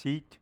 seat. 0.00 0.38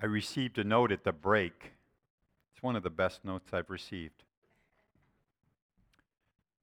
I 0.00 0.06
received 0.06 0.58
a 0.58 0.64
note 0.64 0.92
at 0.92 1.02
the 1.02 1.12
break. 1.12 1.72
It's 2.52 2.62
one 2.62 2.76
of 2.76 2.84
the 2.84 2.90
best 2.90 3.24
notes 3.24 3.52
I've 3.52 3.70
received. 3.70 4.22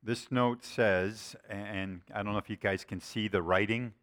This 0.01 0.31
note 0.31 0.63
says, 0.63 1.35
and 1.49 2.01
I 2.13 2.23
don't 2.23 2.31
know 2.31 2.39
if 2.39 2.49
you 2.49 2.55
guys 2.55 2.85
can 2.85 3.01
see 3.01 3.27
the 3.27 3.41
writing. 3.41 3.93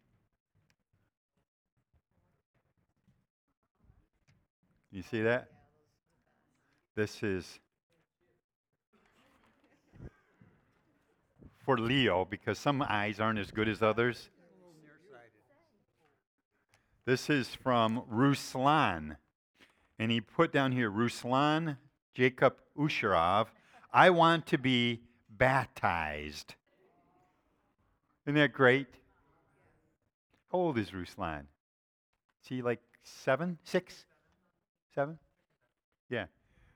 You 4.91 5.01
see 5.01 5.23
that? 5.23 5.49
This 6.95 7.23
is 7.23 7.59
for 11.65 11.77
Leo 11.77 12.25
because 12.25 12.59
some 12.59 12.83
eyes 12.87 13.19
aren't 13.19 13.39
as 13.39 13.49
good 13.49 13.67
as 13.67 13.81
others. 13.81 14.29
This 17.09 17.27
is 17.27 17.55
from 17.55 18.03
Ruslan. 18.13 19.15
And 19.97 20.11
he 20.11 20.21
put 20.21 20.53
down 20.53 20.71
here 20.71 20.91
Ruslan 20.91 21.77
Jacob 22.13 22.57
Usharov. 22.77 23.47
I 23.91 24.11
want 24.11 24.45
to 24.45 24.59
be 24.59 25.01
baptized. 25.27 26.53
Isn't 28.27 28.35
that 28.35 28.53
great? 28.53 28.85
How 30.51 30.59
old 30.59 30.77
is 30.77 30.91
Ruslan? 30.91 31.45
Is 32.43 32.47
he 32.47 32.61
like 32.61 32.81
seven, 33.01 33.57
six, 33.63 34.05
seven? 34.93 35.17
Yeah. 36.11 36.25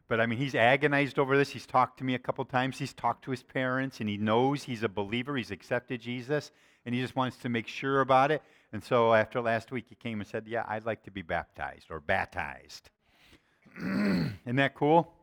But 0.07 0.19
I 0.19 0.25
mean, 0.25 0.39
he's 0.39 0.55
agonized 0.55 1.19
over 1.19 1.38
this. 1.38 1.52
He's 1.52 1.67
talked 1.67 1.99
to 1.99 2.03
me 2.03 2.15
a 2.15 2.19
couple 2.19 2.43
times. 2.45 2.79
He's 2.79 2.93
talked 2.93 3.23
to 3.25 3.31
his 3.31 3.43
parents, 3.43 3.99
and 3.99 4.09
he 4.09 4.17
knows 4.17 4.63
he's 4.63 4.81
a 4.81 4.89
believer. 4.89 5.38
He's 5.38 5.52
accepted 5.52 6.02
Jesus, 6.02 6.49
and 6.88 6.95
he 6.95 7.02
just 7.02 7.15
wants 7.15 7.38
to 7.38 7.49
make 7.49 7.67
sure 7.67 8.02
about 8.02 8.31
it. 8.31 8.41
And 8.73 8.83
so 8.83 9.13
after 9.13 9.39
last 9.39 9.71
week, 9.71 9.85
he 9.87 9.95
came 9.95 10.19
and 10.19 10.27
said, 10.27 10.47
Yeah, 10.47 10.65
I'd 10.67 10.83
like 10.83 11.03
to 11.03 11.11
be 11.11 11.21
baptized 11.21 11.91
or 11.91 11.99
baptized. 11.99 12.89
Isn't 13.77 14.55
that 14.55 14.73
cool? 14.73 15.13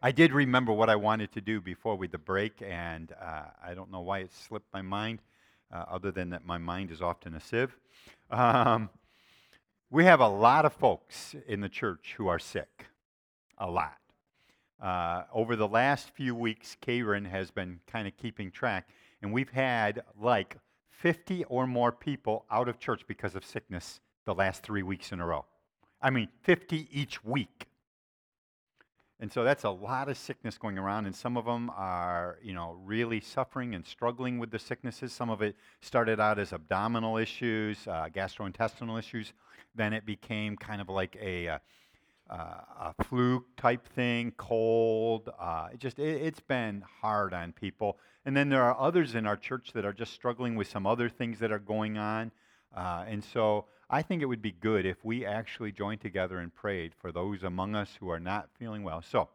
I 0.00 0.12
did 0.12 0.32
remember 0.32 0.72
what 0.72 0.88
I 0.88 0.94
wanted 0.94 1.32
to 1.32 1.40
do 1.40 1.60
before 1.60 1.96
we 1.96 2.06
the 2.06 2.16
break, 2.16 2.62
and 2.62 3.10
uh, 3.20 3.46
I 3.64 3.74
don't 3.74 3.90
know 3.90 4.02
why 4.02 4.20
it 4.20 4.32
slipped 4.32 4.72
my 4.72 4.82
mind, 4.82 5.20
uh, 5.72 5.84
other 5.90 6.12
than 6.12 6.30
that 6.30 6.46
my 6.46 6.58
mind 6.58 6.92
is 6.92 7.02
often 7.02 7.34
a 7.34 7.40
sieve. 7.40 7.76
Um, 8.30 8.88
we 9.90 10.04
have 10.04 10.20
a 10.20 10.28
lot 10.28 10.64
of 10.64 10.72
folks 10.74 11.34
in 11.48 11.60
the 11.60 11.68
church 11.68 12.14
who 12.16 12.28
are 12.28 12.38
sick, 12.38 12.86
a 13.58 13.68
lot. 13.68 13.98
Uh, 14.80 15.24
over 15.32 15.56
the 15.56 15.66
last 15.66 16.10
few 16.10 16.36
weeks, 16.36 16.76
Karen 16.80 17.24
has 17.24 17.50
been 17.50 17.80
kind 17.88 18.06
of 18.06 18.16
keeping 18.16 18.52
track, 18.52 18.88
and 19.22 19.32
we've 19.32 19.50
had 19.50 20.04
like 20.20 20.56
50 20.98 21.44
or 21.44 21.66
more 21.66 21.92
people 21.92 22.44
out 22.50 22.68
of 22.68 22.78
church 22.78 23.06
because 23.06 23.34
of 23.34 23.44
sickness 23.44 24.00
the 24.24 24.34
last 24.34 24.62
three 24.62 24.82
weeks 24.82 25.12
in 25.12 25.20
a 25.20 25.26
row. 25.26 25.44
I 26.00 26.10
mean, 26.10 26.28
50 26.42 26.88
each 26.90 27.24
week. 27.24 27.68
And 29.18 29.32
so 29.32 29.44
that's 29.44 29.64
a 29.64 29.70
lot 29.70 30.10
of 30.10 30.18
sickness 30.18 30.58
going 30.58 30.76
around, 30.76 31.06
and 31.06 31.14
some 31.14 31.38
of 31.38 31.46
them 31.46 31.70
are, 31.74 32.38
you 32.42 32.52
know, 32.52 32.76
really 32.84 33.20
suffering 33.20 33.74
and 33.74 33.84
struggling 33.86 34.38
with 34.38 34.50
the 34.50 34.58
sicknesses. 34.58 35.10
Some 35.10 35.30
of 35.30 35.40
it 35.40 35.56
started 35.80 36.20
out 36.20 36.38
as 36.38 36.52
abdominal 36.52 37.16
issues, 37.16 37.86
uh, 37.86 38.08
gastrointestinal 38.14 38.98
issues. 38.98 39.32
Then 39.74 39.94
it 39.94 40.04
became 40.04 40.54
kind 40.56 40.82
of 40.82 40.90
like 40.90 41.16
a, 41.18 41.48
uh, 41.48 41.58
uh, 42.28 42.92
a 42.98 43.04
flu 43.04 43.44
type 43.56 43.86
thing, 43.94 44.32
cold. 44.36 45.30
Uh, 45.38 45.68
it 45.72 45.78
just 45.78 45.98
it, 45.98 46.22
it's 46.22 46.40
been 46.40 46.84
hard 47.00 47.32
on 47.32 47.52
people. 47.52 47.98
And 48.24 48.36
then 48.36 48.48
there 48.48 48.62
are 48.62 48.78
others 48.78 49.14
in 49.14 49.26
our 49.26 49.36
church 49.36 49.72
that 49.74 49.84
are 49.84 49.92
just 49.92 50.12
struggling 50.12 50.56
with 50.56 50.68
some 50.68 50.86
other 50.86 51.08
things 51.08 51.38
that 51.38 51.52
are 51.52 51.60
going 51.60 51.96
on. 51.96 52.32
Uh, 52.76 53.04
and 53.06 53.22
so 53.22 53.66
I 53.88 54.02
think 54.02 54.20
it 54.20 54.26
would 54.26 54.42
be 54.42 54.50
good 54.52 54.84
if 54.84 55.04
we 55.04 55.24
actually 55.24 55.70
joined 55.70 56.00
together 56.00 56.38
and 56.38 56.52
prayed 56.52 56.92
for 57.00 57.12
those 57.12 57.44
among 57.44 57.76
us 57.76 57.96
who 58.00 58.10
are 58.10 58.18
not 58.18 58.48
feeling 58.58 58.82
well. 58.82 59.02
So, 59.02 59.28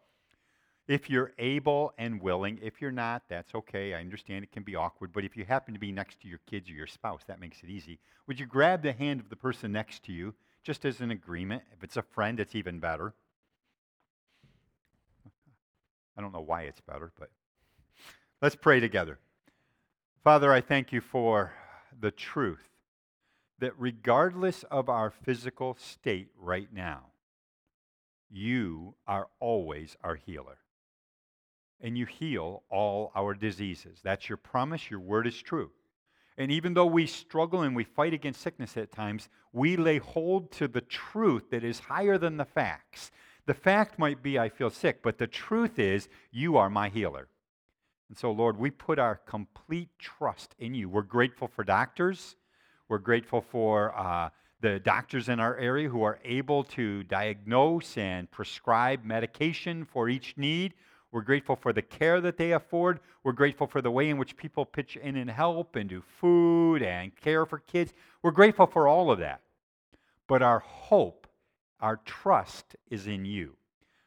if 0.88 1.10
you're 1.10 1.32
able 1.38 1.94
and 1.98 2.22
willing, 2.22 2.60
if 2.62 2.82
you're 2.82 2.92
not, 2.92 3.24
that's 3.30 3.56
okay. 3.56 3.94
I 3.94 4.02
understand 4.02 4.44
it 4.44 4.52
can 4.52 4.64
be 4.64 4.76
awkward, 4.76 5.14
but 5.14 5.24
if 5.24 5.38
you 5.38 5.46
happen 5.46 5.74
to 5.74 5.80
be 5.80 5.92
next 5.92 6.20
to 6.22 6.28
your 6.28 6.40
kids 6.50 6.70
or 6.70 6.74
your 6.74 6.88
spouse, 6.88 7.22
that 7.28 7.40
makes 7.40 7.64
it 7.64 7.70
easy. 7.70 8.00
Would 8.28 8.42
you 8.42 8.46
grab 8.46 8.82
the 8.82 8.92
hand 8.92 9.22
of 9.22 9.30
the 9.30 9.38
person 9.38 9.72
next 9.72 10.04
to 10.06 10.12
you 10.12 10.34
just 10.64 10.86
as 10.86 11.02
an 11.02 11.12
agreement? 11.12 11.64
If 11.76 11.84
it's 11.84 11.98
a 11.98 12.02
friend, 12.02 12.40
it's 12.40 12.56
even 12.56 12.80
better. 12.80 13.14
I 16.18 16.22
don't 16.22 16.34
know 16.34 16.42
why 16.42 16.64
it's 16.64 16.82
better, 16.82 17.12
but 17.18 17.30
let's 18.42 18.56
pray 18.56 18.80
together. 18.80 19.20
Father, 20.24 20.54
I 20.54 20.62
thank 20.62 20.92
you 20.92 21.02
for 21.02 21.54
the 22.00 22.12
truth 22.12 22.70
that 23.60 23.74
regardless 23.78 24.64
of 24.64 24.90
our 24.90 25.10
physical 25.10 25.78
state 25.80 26.30
right 26.38 26.68
now, 26.74 27.06
you 28.30 28.96
are 29.08 29.28
always 29.40 29.98
our 30.04 30.16
healer. 30.16 30.58
And 31.80 31.98
you 31.98 32.06
heal 32.06 32.64
all 32.70 33.12
our 33.16 33.34
diseases. 33.34 34.00
That's 34.04 34.30
your 34.30 34.38
promise. 34.38 34.92
Your 34.92 35.00
word 35.00 35.26
is 35.26 35.42
true. 35.42 35.72
And 36.38 36.52
even 36.52 36.74
though 36.74 36.86
we 36.86 37.06
struggle 37.06 37.62
and 37.62 37.76
we 37.76 37.84
fight 37.84 38.14
against 38.14 38.42
sickness 38.42 38.78
at 38.78 38.92
times, 38.92 39.30
we 39.54 39.76
lay 39.76 39.98
hold 39.98 40.52
to 40.54 40.68
the 40.68 40.82
truth 40.82 41.50
that 41.52 41.64
is 41.64 41.80
higher 41.80 42.18
than 42.18 42.38
the 42.38 42.46
facts. 42.46 43.12
The 43.46 43.54
fact 43.54 44.00
might 44.00 44.24
be, 44.24 44.40
I 44.40 44.50
feel 44.50 44.70
sick, 44.70 45.02
but 45.04 45.18
the 45.18 45.28
truth 45.28 45.78
is, 45.78 46.08
you 46.32 46.58
are 46.58 46.70
my 46.70 46.90
healer. 46.90 47.28
And 48.10 48.18
so, 48.18 48.32
Lord, 48.32 48.58
we 48.58 48.72
put 48.72 49.00
our 49.00 49.16
complete 49.26 49.90
trust 49.98 50.56
in 50.60 50.74
you. 50.74 50.90
We're 50.90 51.02
grateful 51.02 51.48
for 51.48 51.64
doctors. 51.64 52.36
We're 52.88 52.98
grateful 52.98 53.42
for 53.42 53.98
uh, 53.98 54.30
the 54.62 54.80
doctors 54.80 55.30
in 55.30 55.40
our 55.40 55.58
area 55.58 55.90
who 55.90 56.04
are 56.04 56.20
able 56.24 56.64
to 56.66 57.04
diagnose 57.04 57.98
and 57.98 58.30
prescribe 58.30 59.04
medication 59.04 59.86
for 59.86 60.10
each 60.10 60.36
need. 60.38 60.74
We're 61.12 61.22
grateful 61.22 61.56
for 61.56 61.74
the 61.74 61.82
care 61.82 62.22
that 62.22 62.38
they 62.38 62.54
afford. 62.54 63.00
We're 63.24 63.34
grateful 63.34 63.68
for 63.68 63.82
the 63.82 63.92
way 63.92 64.10
in 64.10 64.18
which 64.18 64.38
people 64.38 64.66
pitch 64.66 64.96
in 64.96 65.18
and 65.18 65.30
help 65.30 65.76
and 65.76 65.90
do 65.90 66.02
food 66.20 66.82
and 66.82 67.16
care 67.16 67.46
for 67.46 67.60
kids. 67.60 67.94
We're 68.24 68.32
grateful 68.32 68.66
for 68.68 68.88
all 68.88 69.12
of 69.12 69.20
that. 69.20 69.42
But 70.28 70.42
our 70.42 70.60
hope, 70.60 71.28
our 71.82 71.98
trust 72.06 72.76
is 72.90 73.08
in 73.08 73.26
you. 73.26 73.56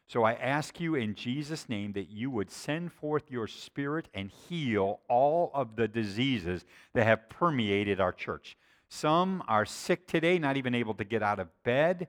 So 0.07 0.23
I 0.23 0.33
ask 0.33 0.79
you 0.79 0.95
in 0.95 1.15
Jesus' 1.15 1.67
name 1.67 1.93
that 1.93 2.09
you 2.09 2.29
would 2.29 2.51
send 2.51 2.93
forth 2.93 3.31
your 3.31 3.47
spirit 3.47 4.07
and 4.13 4.29
heal 4.29 4.99
all 5.07 5.51
of 5.53 5.75
the 5.75 5.87
diseases 5.87 6.63
that 6.93 7.05
have 7.05 7.27
permeated 7.29 7.99
our 7.99 8.11
church. 8.11 8.55
Some 8.87 9.43
are 9.47 9.65
sick 9.65 10.07
today, 10.07 10.37
not 10.37 10.57
even 10.57 10.75
able 10.75 10.93
to 10.95 11.03
get 11.03 11.23
out 11.23 11.39
of 11.39 11.47
bed. 11.63 12.07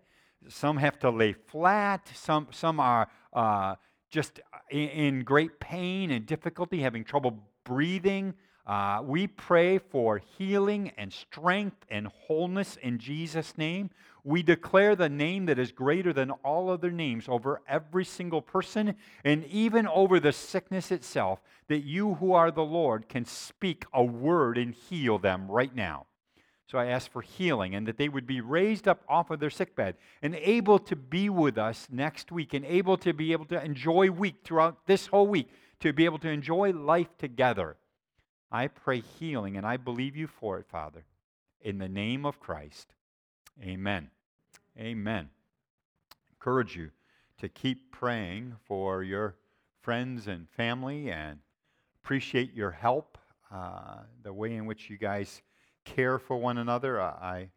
Some 0.49 0.77
have 0.77 0.99
to 1.01 1.11
lay 1.11 1.33
flat. 1.33 2.09
Some, 2.15 2.49
some 2.51 2.81
are 2.81 3.09
uh, 3.33 3.77
just 4.11 4.41
in, 4.71 4.89
in, 4.89 5.25
great 5.25 5.59
pain 5.61 6.11
and 6.11 6.27
difficulty, 6.27 6.81
having 6.81 7.05
trouble 7.05 7.43
breathing. 7.65 8.35
Uh, 8.67 9.01
we 9.05 9.27
pray 9.27 9.79
for 9.79 10.19
healing 10.19 10.91
and 10.99 11.13
strength 11.13 11.85
and 11.89 12.09
wholeness 12.09 12.77
in 12.83 12.99
Jesus' 12.99 13.57
name. 13.57 13.91
We 14.25 14.43
declare 14.43 14.97
the 14.97 15.09
name 15.09 15.47
that 15.47 15.59
is 15.59 15.71
greater 15.71 16.13
than 16.13 16.33
all 16.33 16.69
other 16.69 16.91
names 16.91 17.29
over 17.29 17.63
every 17.69 18.05
single 18.05 18.43
person 18.43 18.97
and 19.25 19.45
even 19.45 19.87
over 19.87 20.19
the 20.19 20.33
sickness 20.33 20.91
itself, 20.91 21.41
that 21.69 21.85
you 21.85 22.15
who 22.15 22.33
are 22.33 22.51
the 22.51 22.65
Lord 22.65 23.09
can 23.09 23.25
speak 23.25 23.85
a 23.93 24.03
word 24.03 24.59
and 24.59 24.75
heal 24.75 25.19
them 25.19 25.49
right 25.49 25.75
now. 25.75 26.07
So 26.69 26.79
I 26.79 26.87
ask 26.87 27.11
for 27.11 27.23
healing 27.23 27.75
and 27.75 27.87
that 27.87 27.97
they 27.97 28.09
would 28.09 28.27
be 28.27 28.41
raised 28.41 28.89
up 28.89 29.05
off 29.09 29.31
of 29.31 29.39
their 29.39 29.51
sickbed 29.51 29.97
and 30.21 30.35
able 30.35 30.81
to 30.81 30.97
be 30.97 31.31
with 31.31 31.59
us 31.59 31.87
next 31.91 32.33
week 32.33 32.55
and 32.55 32.65
able 32.65 32.97
to 32.99 33.13
be 33.13 33.33
able 33.33 33.45
to 33.47 33.65
enjoy 33.65 34.11
week 34.11 34.37
throughout 34.43 34.87
this 34.87 35.07
whole 35.07 35.29
week, 35.29 35.49
to 35.81 35.93
be 35.93 36.05
able 36.05 36.19
to 36.19 36.29
enjoy 36.29 36.73
life 36.73 37.17
together. 37.19 37.77
I 38.51 38.67
pray 38.67 39.01
healing 39.01 39.57
and 39.57 39.65
I 39.65 39.77
believe 39.77 40.17
you 40.17 40.27
for 40.27 40.59
it, 40.59 40.67
Father. 40.69 41.05
In 41.61 41.79
the 41.79 41.89
name 41.89 42.27
of 42.27 42.41
Christ. 42.41 42.95
Amen. 43.63 44.11
Amen. 44.79 45.31
Encourage 46.33 46.77
you 46.77 46.91
to 47.39 47.49
keep 47.49 47.93
praying 47.93 48.57
for 48.65 49.03
your 49.03 49.37
friends 49.83 50.27
and 50.27 50.49
family 50.51 51.11
and 51.11 51.39
appreciate 52.03 52.55
your 52.55 52.73
help, 52.73 53.19
uh, 53.53 53.99
the 54.23 54.33
way 54.33 54.55
in 54.55 54.67
which 54.67 54.91
you 54.91 54.99
guys 54.99 55.43
care 55.87 56.19
for 56.19 56.37
one 56.37 56.59
another. 56.59 57.01
I, 57.01 57.49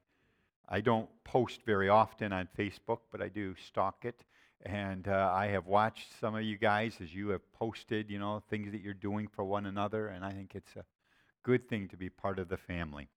I 0.70 0.80
don't 0.80 1.10
post 1.26 1.60
very 1.66 1.90
often 1.90 2.31
on 2.31 2.48
Facebook, 2.58 3.00
but 3.12 3.22
I 3.22 3.28
do 3.28 3.56
stalk 3.68 4.06
it. 4.06 4.24
And 4.66 5.08
uh, 5.08 5.31
I 5.34 5.48
have 5.48 5.68
watched 5.68 6.08
some 6.20 6.36
of 6.36 6.44
you 6.44 6.58
guys 6.58 6.96
as 7.02 7.14
you 7.14 7.30
have 7.30 7.42
posted, 7.54 8.10
you 8.10 8.20
know, 8.20 8.42
things 8.50 8.72
that 8.72 8.81
you're 8.81 8.94
doing 8.94 9.28
for 9.28 9.44
one 9.44 9.66
another, 9.66 10.08
and 10.08 10.24
I 10.24 10.31
think 10.31 10.54
it's 10.54 10.76
a 10.76 10.86
good 11.44 11.68
thing 11.68 11.88
to 11.90 11.98
be 11.98 12.10
part 12.10 12.40
of 12.40 12.50
the 12.50 12.58
family. 12.58 13.08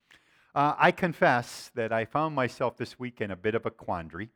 Uh, 0.55 0.75
I 0.79 0.93
confess 0.93 1.71
that 1.75 1.93
I 1.93 2.05
found 2.05 2.35
myself 2.35 2.77
this 2.77 2.99
week 2.99 3.21
in 3.21 3.31
a 3.31 3.37
bit 3.37 3.55
of 3.55 3.67
a 3.67 3.71
quandary. 3.71 4.31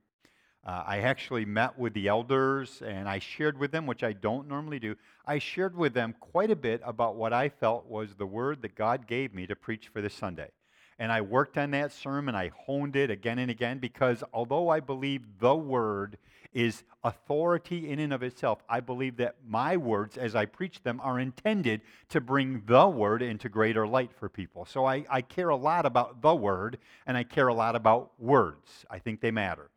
Uh, 0.67 0.82
I 0.84 0.99
actually 0.99 1.44
met 1.44 1.78
with 1.78 1.94
the 1.94 2.08
elders 2.08 2.82
and 2.84 3.08
I 3.08 3.20
shared 3.20 3.56
with 3.56 3.70
them, 3.70 3.87
which 3.87 4.02
I 4.02 4.12
don't 4.12 4.49
normally 4.49 4.81
do. 4.81 4.96
I 5.25 5.38
shared 5.38 5.76
with 5.76 5.94
them 5.94 6.17
quite 6.19 6.50
a 6.50 6.56
bit 6.56 6.81
about 6.84 7.14
what 7.14 7.32
I 7.32 7.49
felt 7.50 7.87
was 7.87 8.17
the 8.17 8.26
word 8.26 8.62
that 8.62 8.75
God 8.75 9.06
gave 9.06 9.32
me 9.32 9.46
to 9.46 9.55
preach 9.55 9.87
for 9.88 10.00
this 10.00 10.14
Sunday. 10.14 10.50
And 10.98 11.12
I 11.12 11.20
worked 11.20 11.58
on 11.58 11.72
that 11.72 11.93
sermon. 11.93 12.34
I 12.34 12.50
honed 12.66 12.96
it 12.96 13.10
again 13.10 13.38
and 13.38 13.50
again 13.50 13.78
because 13.78 14.25
although 14.32 14.70
I 14.70 14.81
believe 14.81 15.22
the 15.38 15.54
word 15.54 16.16
is 16.54 16.84
authority 17.04 17.90
in 17.90 17.98
and 17.98 18.14
of 18.14 18.22
itself, 18.22 18.62
I 18.66 18.81
believe 18.81 19.19
that 19.19 19.37
my 19.46 19.76
words, 19.76 20.16
as 20.16 20.34
I 20.34 20.46
preach 20.46 20.82
them, 20.82 20.98
are 21.02 21.20
intended 21.20 21.82
to 22.08 22.20
bring 22.20 22.62
the 22.64 22.88
word 22.88 23.20
into 23.20 23.50
greater 23.50 23.87
light 23.87 24.10
for 24.10 24.31
people. 24.31 24.64
So 24.64 24.87
I, 24.87 25.04
I 25.10 25.20
care 25.20 25.50
a 25.50 25.56
lot 25.56 25.84
about 25.84 26.22
the 26.22 26.34
word 26.34 26.78
and 27.06 27.14
I 27.14 27.25
care 27.25 27.49
a 27.49 27.54
lot 27.54 27.76
about 27.76 28.12
words. 28.19 28.87
I 28.90 28.99
think 28.99 29.20
they 29.20 29.31
matter. 29.31 29.69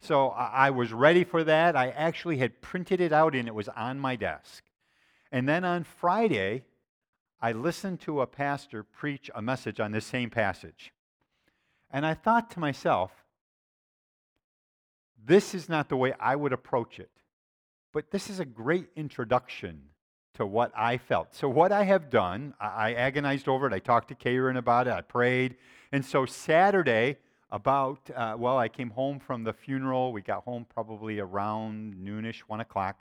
So 0.00 0.30
I 0.30 0.70
was 0.70 0.92
ready 0.92 1.24
for 1.24 1.44
that. 1.44 1.76
I 1.76 1.90
actually 1.90 2.38
had 2.38 2.60
printed 2.60 3.00
it 3.00 3.12
out 3.12 3.34
and 3.34 3.48
it 3.48 3.54
was 3.54 3.68
on 3.68 3.98
my 3.98 4.16
desk. 4.16 4.64
And 5.32 5.48
then 5.48 5.64
on 5.64 5.84
Friday, 5.84 6.64
I 7.40 7.52
listened 7.52 8.00
to 8.02 8.20
a 8.20 8.26
pastor 8.26 8.82
preach 8.82 9.30
a 9.34 9.42
message 9.42 9.80
on 9.80 9.92
this 9.92 10.06
same 10.06 10.30
passage. 10.30 10.92
And 11.90 12.06
I 12.06 12.14
thought 12.14 12.50
to 12.52 12.60
myself, 12.60 13.12
this 15.24 15.54
is 15.54 15.68
not 15.68 15.88
the 15.88 15.96
way 15.96 16.14
I 16.18 16.36
would 16.36 16.52
approach 16.52 16.98
it. 16.98 17.10
But 17.92 18.10
this 18.10 18.28
is 18.28 18.40
a 18.40 18.44
great 18.44 18.88
introduction 18.94 19.82
to 20.34 20.44
what 20.44 20.70
I 20.76 20.98
felt. 20.98 21.34
So, 21.34 21.48
what 21.48 21.72
I 21.72 21.84
have 21.84 22.10
done, 22.10 22.54
I 22.60 22.92
agonized 22.94 23.48
over 23.48 23.66
it. 23.66 23.72
I 23.72 23.78
talked 23.78 24.08
to 24.08 24.14
Karen 24.14 24.58
about 24.58 24.86
it. 24.86 24.92
I 24.92 25.00
prayed. 25.00 25.56
And 25.92 26.04
so, 26.04 26.26
Saturday, 26.26 27.16
about, 27.50 28.10
uh, 28.14 28.36
well, 28.38 28.58
I 28.58 28.68
came 28.68 28.90
home 28.90 29.18
from 29.18 29.44
the 29.44 29.52
funeral. 29.52 30.12
We 30.12 30.20
got 30.20 30.44
home 30.44 30.66
probably 30.74 31.20
around 31.20 31.94
noonish, 31.94 32.40
one 32.40 32.60
o'clock. 32.60 33.00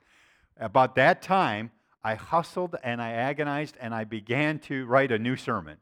About 0.57 0.95
that 0.95 1.21
time, 1.21 1.71
I 2.05 2.13
hustled 2.13 2.75
and 2.83 3.01
I 3.01 3.13
agonized 3.13 3.77
and 3.81 3.91
I 3.91 4.03
began 4.03 4.59
to 4.59 4.85
write 4.85 5.11
a 5.11 5.17
new 5.17 5.35
sermon. 5.35 5.77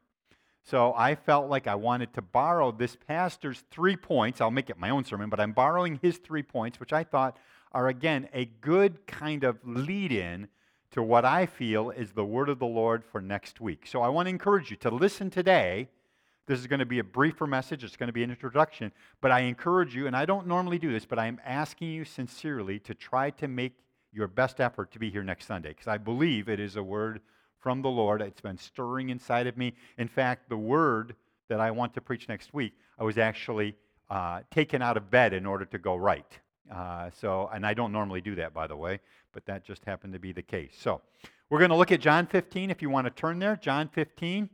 So 0.62 0.94
I 0.96 1.16
felt 1.16 1.50
like 1.50 1.66
I 1.66 1.74
wanted 1.74 2.14
to 2.14 2.22
borrow 2.22 2.72
this 2.72 2.96
pastor's 2.96 3.62
three 3.70 3.94
points. 3.94 4.40
I'll 4.40 4.50
make 4.50 4.70
it 4.70 4.78
my 4.78 4.88
own 4.88 5.04
sermon, 5.04 5.28
but 5.28 5.38
I'm 5.38 5.52
borrowing 5.52 5.98
his 6.00 6.16
three 6.16 6.42
points, 6.42 6.80
which 6.80 6.94
I 6.94 7.04
thought 7.04 7.36
are, 7.72 7.88
again, 7.88 8.30
a 8.32 8.46
good 8.46 9.06
kind 9.06 9.44
of 9.44 9.58
lead 9.64 10.12
in 10.12 10.48
to 10.92 11.02
what 11.02 11.26
I 11.26 11.44
feel 11.44 11.90
is 11.90 12.12
the 12.12 12.24
word 12.24 12.48
of 12.48 12.58
the 12.58 12.64
Lord 12.64 13.04
for 13.04 13.20
next 13.20 13.60
week. 13.60 13.86
So 13.86 14.00
I 14.00 14.08
want 14.08 14.24
to 14.24 14.30
encourage 14.30 14.70
you 14.70 14.78
to 14.78 14.90
listen 14.90 15.28
today 15.28 15.88
this 16.46 16.58
is 16.58 16.66
going 16.66 16.80
to 16.80 16.86
be 16.86 16.98
a 16.98 17.04
briefer 17.04 17.46
message. 17.46 17.84
It's 17.84 17.96
going 17.96 18.08
to 18.08 18.12
be 18.12 18.22
an 18.22 18.30
introduction. 18.30 18.92
But 19.20 19.30
I 19.30 19.40
encourage 19.40 19.94
you, 19.94 20.06
and 20.06 20.14
I 20.14 20.26
don't 20.26 20.46
normally 20.46 20.78
do 20.78 20.92
this, 20.92 21.06
but 21.06 21.18
I 21.18 21.26
am 21.26 21.40
asking 21.44 21.88
you 21.88 22.04
sincerely 22.04 22.78
to 22.80 22.94
try 22.94 23.30
to 23.30 23.48
make 23.48 23.72
your 24.14 24.28
best 24.28 24.60
effort 24.60 24.92
to 24.92 24.98
be 24.98 25.10
here 25.10 25.24
next 25.24 25.46
Sunday 25.46 25.70
because 25.70 25.88
I 25.88 25.98
believe 25.98 26.48
it 26.48 26.60
is 26.60 26.76
a 26.76 26.82
word 26.82 27.20
from 27.58 27.82
the 27.82 27.88
Lord. 27.88 28.22
It's 28.22 28.40
been 28.40 28.58
stirring 28.58 29.10
inside 29.10 29.46
of 29.46 29.56
me. 29.56 29.74
In 29.98 30.08
fact, 30.08 30.48
the 30.48 30.56
word 30.56 31.14
that 31.48 31.60
I 31.60 31.70
want 31.70 31.94
to 31.94 32.00
preach 32.00 32.28
next 32.28 32.54
week, 32.54 32.74
I 32.98 33.04
was 33.04 33.18
actually 33.18 33.74
uh, 34.10 34.40
taken 34.50 34.82
out 34.82 34.96
of 34.96 35.10
bed 35.10 35.32
in 35.32 35.46
order 35.46 35.64
to 35.64 35.78
go 35.78 35.96
write. 35.96 36.38
Uh, 36.72 37.10
so, 37.10 37.50
and 37.52 37.66
I 37.66 37.74
don't 37.74 37.92
normally 37.92 38.20
do 38.20 38.34
that, 38.36 38.54
by 38.54 38.66
the 38.66 38.76
way, 38.76 39.00
but 39.32 39.44
that 39.46 39.64
just 39.64 39.84
happened 39.84 40.12
to 40.12 40.18
be 40.18 40.32
the 40.32 40.42
case. 40.42 40.74
So, 40.78 41.02
we're 41.50 41.58
going 41.58 41.70
to 41.70 41.76
look 41.76 41.92
at 41.92 42.00
John 42.00 42.26
15 42.26 42.70
if 42.70 42.80
you 42.80 42.88
want 42.90 43.06
to 43.06 43.10
turn 43.10 43.38
there. 43.38 43.56
John 43.56 43.88
15. 43.88 44.48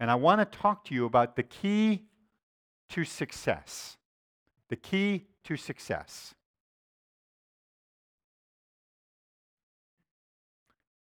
And 0.00 0.10
I 0.10 0.14
want 0.14 0.40
to 0.40 0.58
talk 0.58 0.84
to 0.86 0.94
you 0.94 1.06
about 1.06 1.36
the 1.36 1.42
key 1.42 2.04
to 2.90 3.04
success. 3.04 3.96
The 4.68 4.76
key 4.76 5.26
to 5.44 5.56
success. 5.56 6.34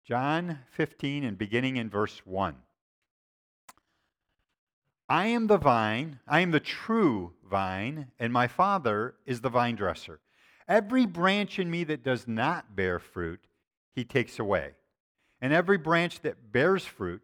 John 0.09 0.57
15 0.71 1.23
and 1.23 1.37
beginning 1.37 1.77
in 1.77 1.87
verse 1.87 2.23
1. 2.25 2.55
I 5.07 5.27
am 5.27 5.45
the 5.45 5.59
vine, 5.59 6.19
I 6.27 6.39
am 6.39 6.49
the 6.49 6.59
true 6.59 7.33
vine, 7.47 8.07
and 8.17 8.33
my 8.33 8.47
Father 8.47 9.13
is 9.27 9.41
the 9.41 9.51
vine 9.51 9.75
dresser. 9.75 10.19
Every 10.67 11.05
branch 11.05 11.59
in 11.59 11.69
me 11.69 11.83
that 11.83 12.03
does 12.03 12.27
not 12.27 12.75
bear 12.75 12.97
fruit, 12.97 13.41
he 13.93 14.03
takes 14.03 14.39
away. 14.39 14.71
And 15.41 15.53
every 15.53 15.77
branch 15.77 16.21
that 16.21 16.51
bears 16.51 16.85
fruit, 16.85 17.21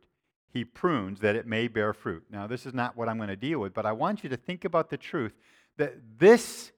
he 0.54 0.64
prunes 0.64 1.22
that 1.22 1.36
it 1.36 1.48
may 1.48 1.68
bear 1.68 1.92
fruit. 1.92 2.26
Now, 2.30 2.46
this 2.46 2.68
is 2.68 2.76
not 2.76 2.96
what 2.96 3.10
I'm 3.10 3.18
going 3.18 3.30
to 3.30 3.36
deal 3.36 3.58
with, 3.58 3.74
but 3.74 3.88
I 3.88 3.94
want 3.94 4.24
you 4.24 4.30
to 4.30 4.38
think 4.38 4.64
about 4.64 4.92
the 4.92 4.98
truth 4.98 5.34
that 5.78 5.96
this 6.20 6.72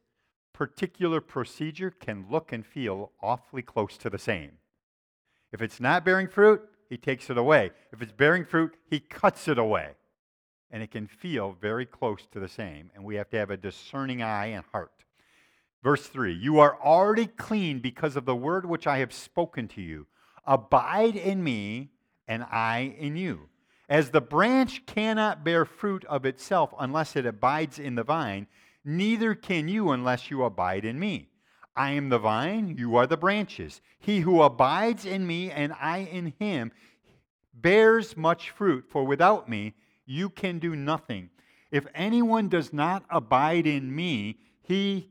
particular 0.53 1.19
procedure 1.19 1.91
can 1.91 2.27
look 2.31 2.53
and 2.53 2.65
feel 2.65 3.11
awfully 3.21 3.61
close 3.61 3.97
to 3.97 4.09
the 4.09 4.17
same. 4.17 4.51
If 5.57 5.63
it's 5.63 5.79
not 5.79 6.05
bearing 6.05 6.27
fruit, 6.27 6.61
he 6.87 6.97
takes 6.97 7.31
it 7.31 7.37
away. 7.39 7.71
If 7.91 8.03
it's 8.03 8.11
bearing 8.11 8.45
fruit, 8.45 8.77
he 8.91 8.99
cuts 8.99 9.47
it 9.47 9.57
away. 9.57 9.93
And 10.69 10.83
it 10.83 10.91
can 10.91 11.07
feel 11.07 11.57
very 11.59 11.87
close 11.87 12.27
to 12.31 12.39
the 12.39 12.47
same. 12.47 12.91
And 12.93 13.03
we 13.03 13.15
have 13.15 13.31
to 13.31 13.39
have 13.39 13.49
a 13.49 13.57
discerning 13.57 14.21
eye 14.21 14.47
and 14.47 14.63
heart. 14.71 15.03
Verse 15.81 16.05
3 16.05 16.31
You 16.31 16.59
are 16.59 16.79
already 16.79 17.25
clean 17.25 17.79
because 17.79 18.15
of 18.15 18.25
the 18.25 18.35
word 18.35 18.67
which 18.67 18.85
I 18.85 18.99
have 18.99 19.11
spoken 19.11 19.67
to 19.69 19.81
you. 19.81 20.05
Abide 20.45 21.15
in 21.15 21.43
me, 21.43 21.89
and 22.27 22.43
I 22.43 22.95
in 22.99 23.15
you. 23.15 23.49
As 23.89 24.11
the 24.11 24.21
branch 24.21 24.85
cannot 24.85 25.43
bear 25.43 25.65
fruit 25.65 26.05
of 26.05 26.23
itself 26.23 26.71
unless 26.77 27.15
it 27.15 27.25
abides 27.25 27.79
in 27.79 27.95
the 27.95 28.03
vine, 28.03 28.45
neither 28.85 29.33
can 29.33 29.67
you 29.67 29.89
unless 29.89 30.29
you 30.29 30.43
abide 30.43 30.85
in 30.85 30.99
me. 30.99 31.29
I 31.77 31.91
am 31.91 32.09
the 32.09 32.17
vine, 32.17 32.75
you 32.77 32.95
are 32.95 33.07
the 33.07 33.17
branches. 33.17 33.81
He 33.99 34.21
who 34.21 34.41
abides 34.41 35.05
in 35.05 35.27
me 35.27 35.51
and 35.51 35.73
I 35.79 35.99
in 35.99 36.33
him 36.39 36.71
bears 37.53 38.17
much 38.17 38.49
fruit, 38.49 38.85
for 38.89 39.03
without 39.03 39.47
me 39.47 39.75
you 40.05 40.29
can 40.29 40.59
do 40.59 40.75
nothing. 40.75 41.29
If 41.71 41.85
anyone 41.93 42.49
does 42.49 42.73
not 42.73 43.05
abide 43.09 43.67
in 43.67 43.95
me, 43.95 44.39
he 44.61 45.09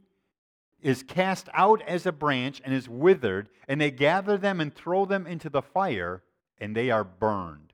is 0.80 1.02
cast 1.02 1.48
out 1.52 1.82
as 1.82 2.06
a 2.06 2.12
branch 2.12 2.60
and 2.64 2.74
is 2.74 2.88
withered, 2.88 3.48
and 3.68 3.80
they 3.80 3.90
gather 3.90 4.36
them 4.36 4.60
and 4.60 4.74
throw 4.74 5.04
them 5.04 5.26
into 5.26 5.48
the 5.48 5.62
fire, 5.62 6.22
and 6.58 6.74
they 6.74 6.90
are 6.90 7.04
burned. 7.04 7.65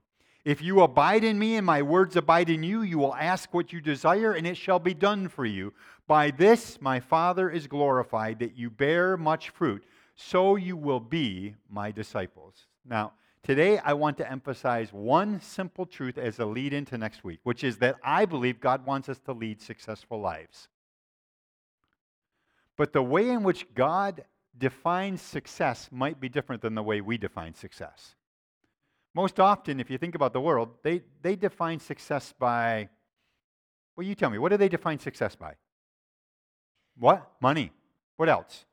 If 0.45 0.61
you 0.61 0.81
abide 0.81 1.23
in 1.23 1.39
me 1.39 1.55
and 1.55 1.65
my 1.65 1.81
words 1.81 2.17
abide 2.17 2.49
in 2.49 2.63
you, 2.63 2.81
you 2.81 2.97
will 2.97 3.15
ask 3.15 3.53
what 3.53 3.71
you 3.71 3.79
desire, 3.79 4.33
and 4.33 4.45
it 4.45 4.57
shall 4.57 4.79
be 4.79 4.93
done 4.93 5.29
for 5.29 5.45
you. 5.45 5.73
By 6.05 6.31
this 6.31 6.81
my 6.81 6.99
Father 6.99 7.49
is 7.49 7.65
glorified, 7.65 8.39
that 8.39 8.57
you 8.57 8.69
bear 8.69 9.15
much 9.15 9.51
fruit, 9.51 9.85
so 10.15 10.57
you 10.57 10.75
will 10.75 10.99
be 10.99 11.55
my 11.69 11.91
disciples. 11.91 12.67
Now, 12.85 13.13
today 13.41 13.77
I 13.77 13.93
want 13.93 14.17
to 14.17 14.29
emphasize 14.29 14.91
one 14.91 15.39
simple 15.39 15.85
truth 15.85 16.17
as 16.17 16.39
a 16.39 16.45
lead 16.45 16.73
into 16.73 16.97
next 16.97 17.23
week, 17.23 17.39
which 17.43 17.63
is 17.63 17.77
that 17.77 17.95
I 18.03 18.25
believe 18.25 18.59
God 18.59 18.85
wants 18.85 19.07
us 19.07 19.19
to 19.19 19.31
lead 19.31 19.61
successful 19.61 20.19
lives. 20.19 20.67
But 22.75 22.91
the 22.91 23.03
way 23.03 23.29
in 23.29 23.43
which 23.43 23.73
God 23.73 24.25
defines 24.57 25.21
success 25.21 25.87
might 25.89 26.19
be 26.19 26.27
different 26.27 26.61
than 26.61 26.75
the 26.75 26.83
way 26.83 26.99
we 26.99 27.17
define 27.17 27.53
success. 27.53 28.15
Most 29.15 29.39
often, 29.39 29.79
if 29.79 29.89
you 29.89 29.97
think 29.97 30.15
about 30.15 30.33
the 30.33 30.41
world, 30.41 30.69
they, 30.81 31.03
they 31.21 31.35
define 31.35 31.79
success 31.79 32.33
by, 32.37 32.89
well, 33.95 34.05
you 34.07 34.15
tell 34.15 34.29
me, 34.29 34.39
what 34.39 34.49
do 34.49 34.57
they 34.57 34.69
define 34.69 34.99
success 34.99 35.35
by? 35.35 35.53
What? 36.97 37.31
Money. 37.39 37.71
What 38.17 38.29
else? 38.29 38.65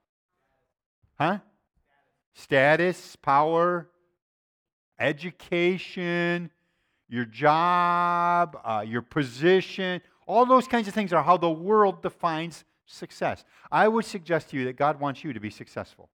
Huh? 1.19 1.39
Status, 2.35 3.17
power, 3.17 3.91
education, 4.99 6.51
your 7.09 7.27
job, 7.27 8.59
uh, 8.65 8.85
your 8.87 9.03
position. 9.03 10.01
All 10.27 10.47
those 10.47 10.67
kinds 10.67 10.89
of 10.89 10.95
things 10.95 11.13
are 11.13 11.23
how 11.23 11.37
the 11.37 11.51
world 11.51 12.03
defines 12.03 12.65
success. 12.87 13.45
I 13.71 13.89
would 13.89 14.05
suggest 14.05 14.51
to 14.51 14.57
you 14.57 14.65
that 14.67 14.77
God 14.77 15.01
wants 15.01 15.23
you 15.23 15.33
to 15.33 15.41
be 15.41 15.51
successful. 15.51 16.09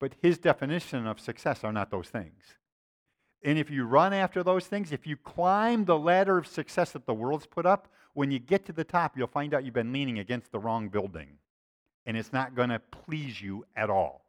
But 0.00 0.14
his 0.20 0.38
definition 0.38 1.06
of 1.06 1.20
success 1.20 1.62
are 1.62 1.72
not 1.72 1.90
those 1.90 2.08
things. 2.08 2.42
And 3.44 3.58
if 3.58 3.70
you 3.70 3.84
run 3.84 4.14
after 4.14 4.42
those 4.42 4.66
things, 4.66 4.90
if 4.90 5.06
you 5.06 5.16
climb 5.16 5.84
the 5.84 5.98
ladder 5.98 6.38
of 6.38 6.46
success 6.46 6.92
that 6.92 7.04
the 7.04 7.12
world's 7.12 7.46
put 7.46 7.66
up, 7.66 7.88
when 8.14 8.30
you 8.30 8.38
get 8.38 8.64
to 8.66 8.72
the 8.72 8.84
top, 8.84 9.16
you'll 9.16 9.26
find 9.26 9.52
out 9.52 9.64
you've 9.64 9.74
been 9.74 9.92
leaning 9.92 10.18
against 10.18 10.50
the 10.50 10.58
wrong 10.58 10.88
building. 10.88 11.28
And 12.06 12.16
it's 12.16 12.32
not 12.32 12.54
going 12.54 12.70
to 12.70 12.78
please 12.78 13.40
you 13.40 13.66
at 13.76 13.90
all. 13.90 14.24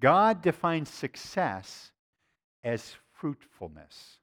God 0.00 0.42
defines 0.42 0.88
success 0.88 1.92
as 2.64 2.94
fruitfulness. 3.12 4.18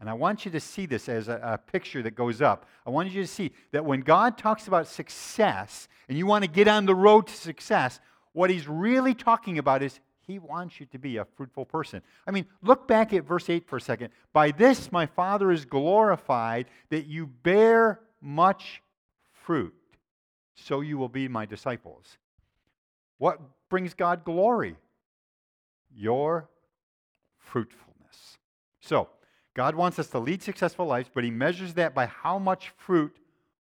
And 0.00 0.08
I 0.08 0.14
want 0.14 0.44
you 0.44 0.50
to 0.52 0.60
see 0.60 0.86
this 0.86 1.08
as 1.08 1.28
a, 1.28 1.40
a, 1.42 1.58
picture 1.58 2.02
that 2.02 2.14
goes 2.14 2.40
up. 2.40 2.66
I 2.86 2.90
want 2.90 3.10
you 3.10 3.20
to 3.20 3.28
see 3.28 3.52
that 3.72 3.84
when 3.84 4.00
God 4.00 4.38
talks 4.38 4.66
about 4.66 4.86
success 4.86 5.88
and 6.08 6.16
you 6.16 6.26
want 6.26 6.42
to 6.44 6.50
get 6.50 6.68
on 6.68 6.86
the 6.86 6.94
road 6.94 7.26
to 7.26 7.34
success, 7.34 8.00
what 8.32 8.48
he's 8.48 8.66
really 8.66 9.14
talking 9.14 9.58
about 9.58 9.82
is 9.82 10.00
he 10.30 10.38
wants 10.38 10.80
you 10.80 10.86
to 10.86 10.98
be 10.98 11.16
a 11.16 11.24
fruitful 11.24 11.64
person. 11.64 12.02
I 12.26 12.30
mean, 12.30 12.46
look 12.62 12.86
back 12.86 13.12
at 13.12 13.24
verse 13.24 13.50
8 13.50 13.66
for 13.68 13.76
a 13.76 13.80
second. 13.80 14.10
By 14.32 14.52
this 14.52 14.92
my 14.92 15.06
Father 15.06 15.50
is 15.50 15.64
glorified 15.64 16.66
that 16.90 17.06
you 17.06 17.26
bear 17.26 18.00
much 18.20 18.82
fruit, 19.32 19.74
so 20.54 20.80
you 20.80 20.98
will 20.98 21.08
be 21.08 21.28
my 21.28 21.46
disciples. 21.46 22.18
What 23.18 23.40
brings 23.68 23.94
God 23.94 24.24
glory? 24.24 24.76
Your 25.94 26.48
fruitfulness. 27.38 28.38
So, 28.80 29.08
God 29.54 29.74
wants 29.74 29.98
us 29.98 30.06
to 30.08 30.18
lead 30.18 30.42
successful 30.42 30.86
lives, 30.86 31.10
but 31.12 31.24
He 31.24 31.30
measures 31.30 31.74
that 31.74 31.94
by 31.94 32.06
how 32.06 32.38
much 32.38 32.72
fruit 32.76 33.16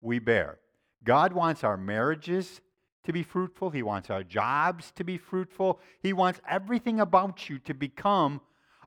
we 0.02 0.20
bear. 0.20 0.60
God 1.04 1.34
wants 1.34 1.64
our 1.64 1.78
marriages 1.78 2.62
to 3.04 3.14
be 3.14 3.24
fruitful. 3.24 3.70
He 3.70 3.84
wants 3.84 4.10
our 4.10 4.24
jobs 4.24 4.92
to 4.96 5.04
be 5.04 5.18
fruitful. 5.18 5.80
He 6.02 6.14
wants 6.14 6.42
everything 6.50 7.00
about 7.00 7.50
you 7.50 7.60
to 7.60 7.74
become 7.74 8.42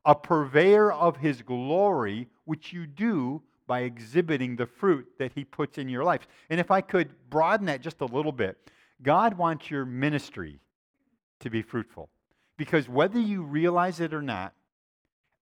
a 0.04 0.14
purveyor 0.14 0.92
of 0.92 1.16
His 1.18 1.42
glory, 1.42 2.28
which 2.44 2.72
you 2.72 2.86
do 2.86 3.42
by 3.66 3.80
exhibiting 3.80 4.56
the 4.56 4.66
fruit 4.66 5.06
that 5.18 5.32
He 5.32 5.44
puts 5.44 5.78
in 5.78 5.88
your 5.88 6.04
life. 6.04 6.26
And 6.48 6.60
if 6.60 6.70
I 6.70 6.80
could 6.80 7.10
broaden 7.28 7.66
that 7.66 7.80
just 7.80 8.00
a 8.00 8.06
little 8.06 8.32
bit, 8.32 8.56
God 9.02 9.36
wants 9.36 9.70
your 9.70 9.84
ministry 9.84 10.60
to 11.40 11.50
be 11.50 11.62
fruitful. 11.62 12.08
Because 12.56 12.88
whether 12.88 13.20
you 13.20 13.42
realize 13.42 14.00
it 14.00 14.14
or 14.14 14.22
not, 14.22 14.54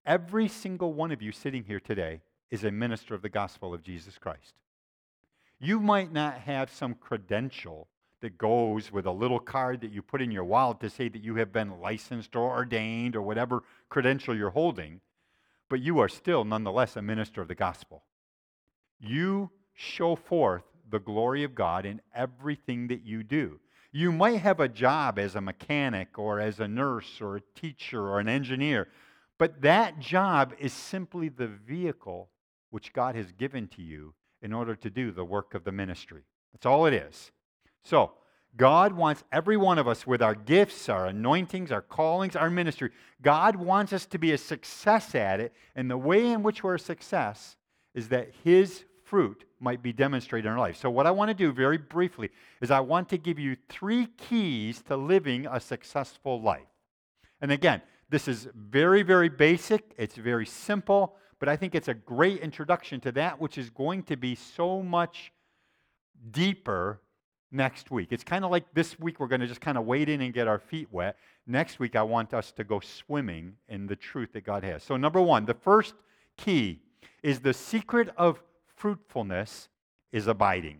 every 0.04 0.48
single 0.48 0.92
one 0.92 1.12
of 1.12 1.22
you 1.22 1.30
sitting 1.30 1.62
here 1.64 1.78
today 1.78 2.20
is 2.50 2.64
a 2.64 2.70
minister 2.70 3.14
of 3.14 3.22
the 3.22 3.28
gospel 3.28 3.72
of 3.72 3.82
Jesus 3.82 4.18
Christ. 4.18 4.54
You 5.60 5.78
might 5.78 6.12
not 6.12 6.38
have 6.40 6.70
some 6.70 6.94
credential 6.94 7.88
that 8.24 8.38
goes 8.38 8.90
with 8.90 9.04
a 9.04 9.10
little 9.10 9.38
card 9.38 9.82
that 9.82 9.92
you 9.92 10.00
put 10.00 10.22
in 10.22 10.30
your 10.30 10.44
wallet 10.44 10.80
to 10.80 10.88
say 10.88 11.10
that 11.10 11.22
you 11.22 11.34
have 11.34 11.52
been 11.52 11.78
licensed 11.78 12.34
or 12.34 12.50
ordained 12.50 13.14
or 13.14 13.20
whatever 13.20 13.62
credential 13.90 14.34
you're 14.34 14.48
holding, 14.48 15.02
but 15.68 15.82
you 15.82 15.98
are 15.98 16.08
still 16.08 16.42
nonetheless 16.42 16.96
a 16.96 17.02
minister 17.02 17.42
of 17.42 17.48
the 17.48 17.54
gospel. 17.54 18.02
You 18.98 19.50
show 19.74 20.16
forth 20.16 20.62
the 20.88 21.00
glory 21.00 21.44
of 21.44 21.54
God 21.54 21.84
in 21.84 22.00
everything 22.14 22.88
that 22.88 23.04
you 23.04 23.22
do. 23.22 23.60
You 23.92 24.10
might 24.10 24.40
have 24.40 24.58
a 24.58 24.68
job 24.68 25.18
as 25.18 25.34
a 25.34 25.42
mechanic 25.42 26.18
or 26.18 26.40
as 26.40 26.60
a 26.60 26.66
nurse 26.66 27.20
or 27.20 27.36
a 27.36 27.42
teacher 27.54 28.00
or 28.00 28.20
an 28.20 28.28
engineer, 28.28 28.88
but 29.38 29.60
that 29.60 29.98
job 29.98 30.54
is 30.58 30.72
simply 30.72 31.28
the 31.28 31.48
vehicle 31.48 32.30
which 32.70 32.94
God 32.94 33.16
has 33.16 33.32
given 33.32 33.68
to 33.68 33.82
you 33.82 34.14
in 34.40 34.54
order 34.54 34.74
to 34.76 34.88
do 34.88 35.12
the 35.12 35.26
work 35.26 35.52
of 35.52 35.64
the 35.64 35.72
ministry. 35.72 36.22
That's 36.54 36.64
all 36.64 36.86
it 36.86 36.94
is. 36.94 37.30
So, 37.84 38.12
God 38.56 38.92
wants 38.92 39.24
every 39.32 39.56
one 39.56 39.78
of 39.78 39.88
us 39.88 40.06
with 40.06 40.22
our 40.22 40.34
gifts, 40.34 40.88
our 40.88 41.06
anointings, 41.06 41.72
our 41.72 41.82
callings, 41.82 42.36
our 42.36 42.50
ministry. 42.50 42.90
God 43.20 43.56
wants 43.56 43.92
us 43.92 44.06
to 44.06 44.18
be 44.18 44.32
a 44.32 44.38
success 44.38 45.14
at 45.14 45.40
it. 45.40 45.52
And 45.74 45.90
the 45.90 45.98
way 45.98 46.30
in 46.30 46.44
which 46.44 46.62
we're 46.62 46.76
a 46.76 46.78
success 46.78 47.56
is 47.94 48.08
that 48.10 48.30
His 48.44 48.84
fruit 49.02 49.44
might 49.58 49.82
be 49.82 49.92
demonstrated 49.92 50.46
in 50.46 50.52
our 50.52 50.58
life. 50.58 50.76
So, 50.76 50.88
what 50.88 51.06
I 51.06 51.10
want 51.10 51.30
to 51.30 51.34
do 51.34 51.52
very 51.52 51.78
briefly 51.78 52.30
is 52.60 52.70
I 52.70 52.80
want 52.80 53.08
to 53.08 53.18
give 53.18 53.38
you 53.38 53.56
three 53.68 54.06
keys 54.06 54.82
to 54.82 54.96
living 54.96 55.46
a 55.50 55.58
successful 55.58 56.40
life. 56.40 56.62
And 57.40 57.50
again, 57.50 57.82
this 58.08 58.28
is 58.28 58.48
very, 58.54 59.02
very 59.02 59.28
basic, 59.28 59.94
it's 59.98 60.16
very 60.16 60.46
simple, 60.46 61.16
but 61.40 61.48
I 61.48 61.56
think 61.56 61.74
it's 61.74 61.88
a 61.88 61.94
great 61.94 62.40
introduction 62.40 63.00
to 63.00 63.12
that 63.12 63.40
which 63.40 63.58
is 63.58 63.70
going 63.70 64.04
to 64.04 64.16
be 64.16 64.34
so 64.34 64.82
much 64.82 65.32
deeper 66.30 67.00
next 67.54 67.90
week. 67.90 68.08
It's 68.10 68.24
kind 68.24 68.44
of 68.44 68.50
like 68.50 68.64
this 68.74 68.98
week 68.98 69.20
we're 69.20 69.28
going 69.28 69.40
to 69.40 69.46
just 69.46 69.60
kind 69.60 69.78
of 69.78 69.86
wade 69.86 70.08
in 70.08 70.20
and 70.20 70.34
get 70.34 70.48
our 70.48 70.58
feet 70.58 70.88
wet. 70.90 71.16
Next 71.46 71.78
week 71.78 71.96
I 71.96 72.02
want 72.02 72.34
us 72.34 72.52
to 72.52 72.64
go 72.64 72.80
swimming 72.80 73.54
in 73.68 73.86
the 73.86 73.96
truth 73.96 74.32
that 74.32 74.44
God 74.44 74.64
has. 74.64 74.82
So, 74.82 74.96
number 74.96 75.20
one, 75.20 75.46
the 75.46 75.54
first 75.54 75.94
key 76.36 76.80
is 77.22 77.40
the 77.40 77.54
secret 77.54 78.10
of 78.16 78.42
fruitfulness 78.76 79.68
is 80.12 80.26
abiding. 80.26 80.78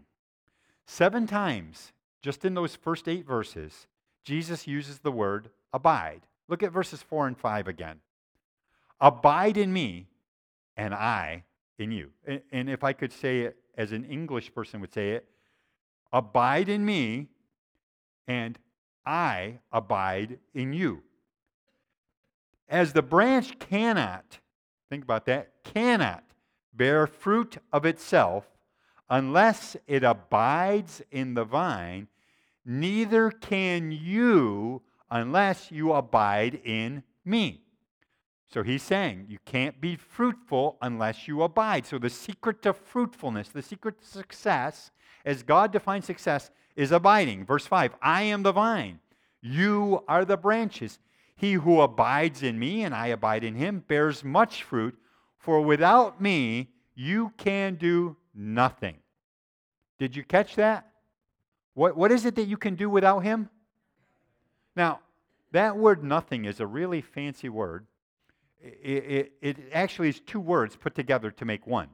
Seven 0.87 1.27
times, 1.27 1.93
just 2.21 2.45
in 2.45 2.55
those 2.55 2.77
first 2.77 3.09
eight 3.09 3.27
verses, 3.27 3.87
Jesus 4.25 4.67
uses 4.67 4.99
the 4.99 5.13
word 5.13 5.51
abide. 5.73 6.23
Look 6.49 6.63
at 6.63 6.73
verses 6.73 7.03
4 7.03 7.27
and 7.29 7.39
5 7.39 7.69
again. 7.69 8.01
Abide 9.01 9.57
in 9.57 9.73
me, 9.73 10.09
and 10.77 10.95
I 10.95 11.45
in 11.79 11.91
you. 11.91 12.11
And 12.53 12.69
if 12.69 12.85
I 12.85 12.93
could 12.93 13.13
say 13.13 13.43
it 13.43 13.57
as 13.77 13.93
an 13.93 14.05
English 14.05 14.55
person 14.55 14.81
would 14.81 14.93
say 14.93 15.13
it, 15.13 15.29
abide 16.13 16.69
in 16.69 16.85
me, 16.85 17.29
and 18.27 18.59
I 19.05 19.59
abide 19.73 20.39
in 20.55 20.73
you. 20.73 21.03
As 22.69 22.93
the 22.93 23.03
branch 23.03 23.59
cannot, 23.59 24.39
think 24.89 25.05
about 25.05 25.27
that, 25.27 25.53
cannot 25.65 26.25
bear 26.73 27.07
fruit 27.07 27.59
of 27.73 27.85
itself 27.85 28.47
unless 29.11 29.77
it 29.87 30.03
abides 30.03 31.03
in 31.11 31.35
the 31.35 31.45
vine, 31.45 32.09
neither 32.65 33.31
can 33.31 33.93
you 33.93 34.83
unless 35.11 35.71
you 35.71 35.93
abide 35.93 36.61
in 36.65 37.03
me. 37.25 37.64
So 38.53 38.63
he's 38.63 38.83
saying 38.83 39.27
you 39.29 39.39
can't 39.45 39.81
be 39.81 39.97
fruitful 39.97 40.77
unless 40.81 41.27
you 41.27 41.43
abide. 41.43 41.87
So 41.87 41.99
the 41.99 42.11
secret 42.11 42.63
to 42.63 42.73
fruitfulness, 42.73 43.49
the 43.49 43.63
secret 43.63 44.01
to 44.01 44.07
success, 44.07 44.91
as 45.25 45.43
God 45.43 45.73
defines 45.73 46.05
success, 46.05 46.51
is 46.77 46.93
abiding. 46.93 47.45
Verse 47.45 47.67
5 47.67 47.95
I 48.03 48.23
am 48.23 48.43
the 48.43 48.53
vine, 48.53 49.01
you 49.41 50.05
are 50.09 50.25
the 50.25 50.37
branches. 50.37 50.99
He 51.37 51.55
who 51.55 51.81
abides 51.81 52.43
in 52.43 52.59
me 52.59 52.85
and 52.85 52.95
I 52.95 53.09
abide 53.09 53.43
in 53.43 53.57
him 53.57 53.83
bears 53.89 54.23
much 54.23 54.63
fruit, 54.63 54.97
for 55.37 55.61
without 55.61 56.21
me 56.21 56.71
you 56.95 57.33
can 57.37 57.75
do 57.75 58.17
nothing. 58.35 58.97
Did 59.99 60.15
you 60.15 60.23
catch 60.23 60.57
that? 60.57 60.87
What, 61.75 61.97
what 61.97 62.13
is 62.13 62.25
it 62.25 62.37
that 62.37 62.47
you 62.47 62.57
can 62.57 62.77
do 62.77 62.89
without 62.89 63.21
him? 63.21 63.51
Now, 64.77 65.01
that 65.53 65.77
word 65.77 66.05
nothing 66.05 66.45
is 66.45 66.61
a 66.61 66.67
really 66.67 67.01
fancy 67.01 67.49
word. 67.49 67.87
It, 68.65 69.33
it, 69.43 69.57
actually 69.73 70.09
is 70.09 70.21
two 70.21 70.41
words 70.41 70.75
put 70.75 70.95
together 70.95 71.31
to 71.31 71.45
make 71.45 71.67
one. 71.67 71.89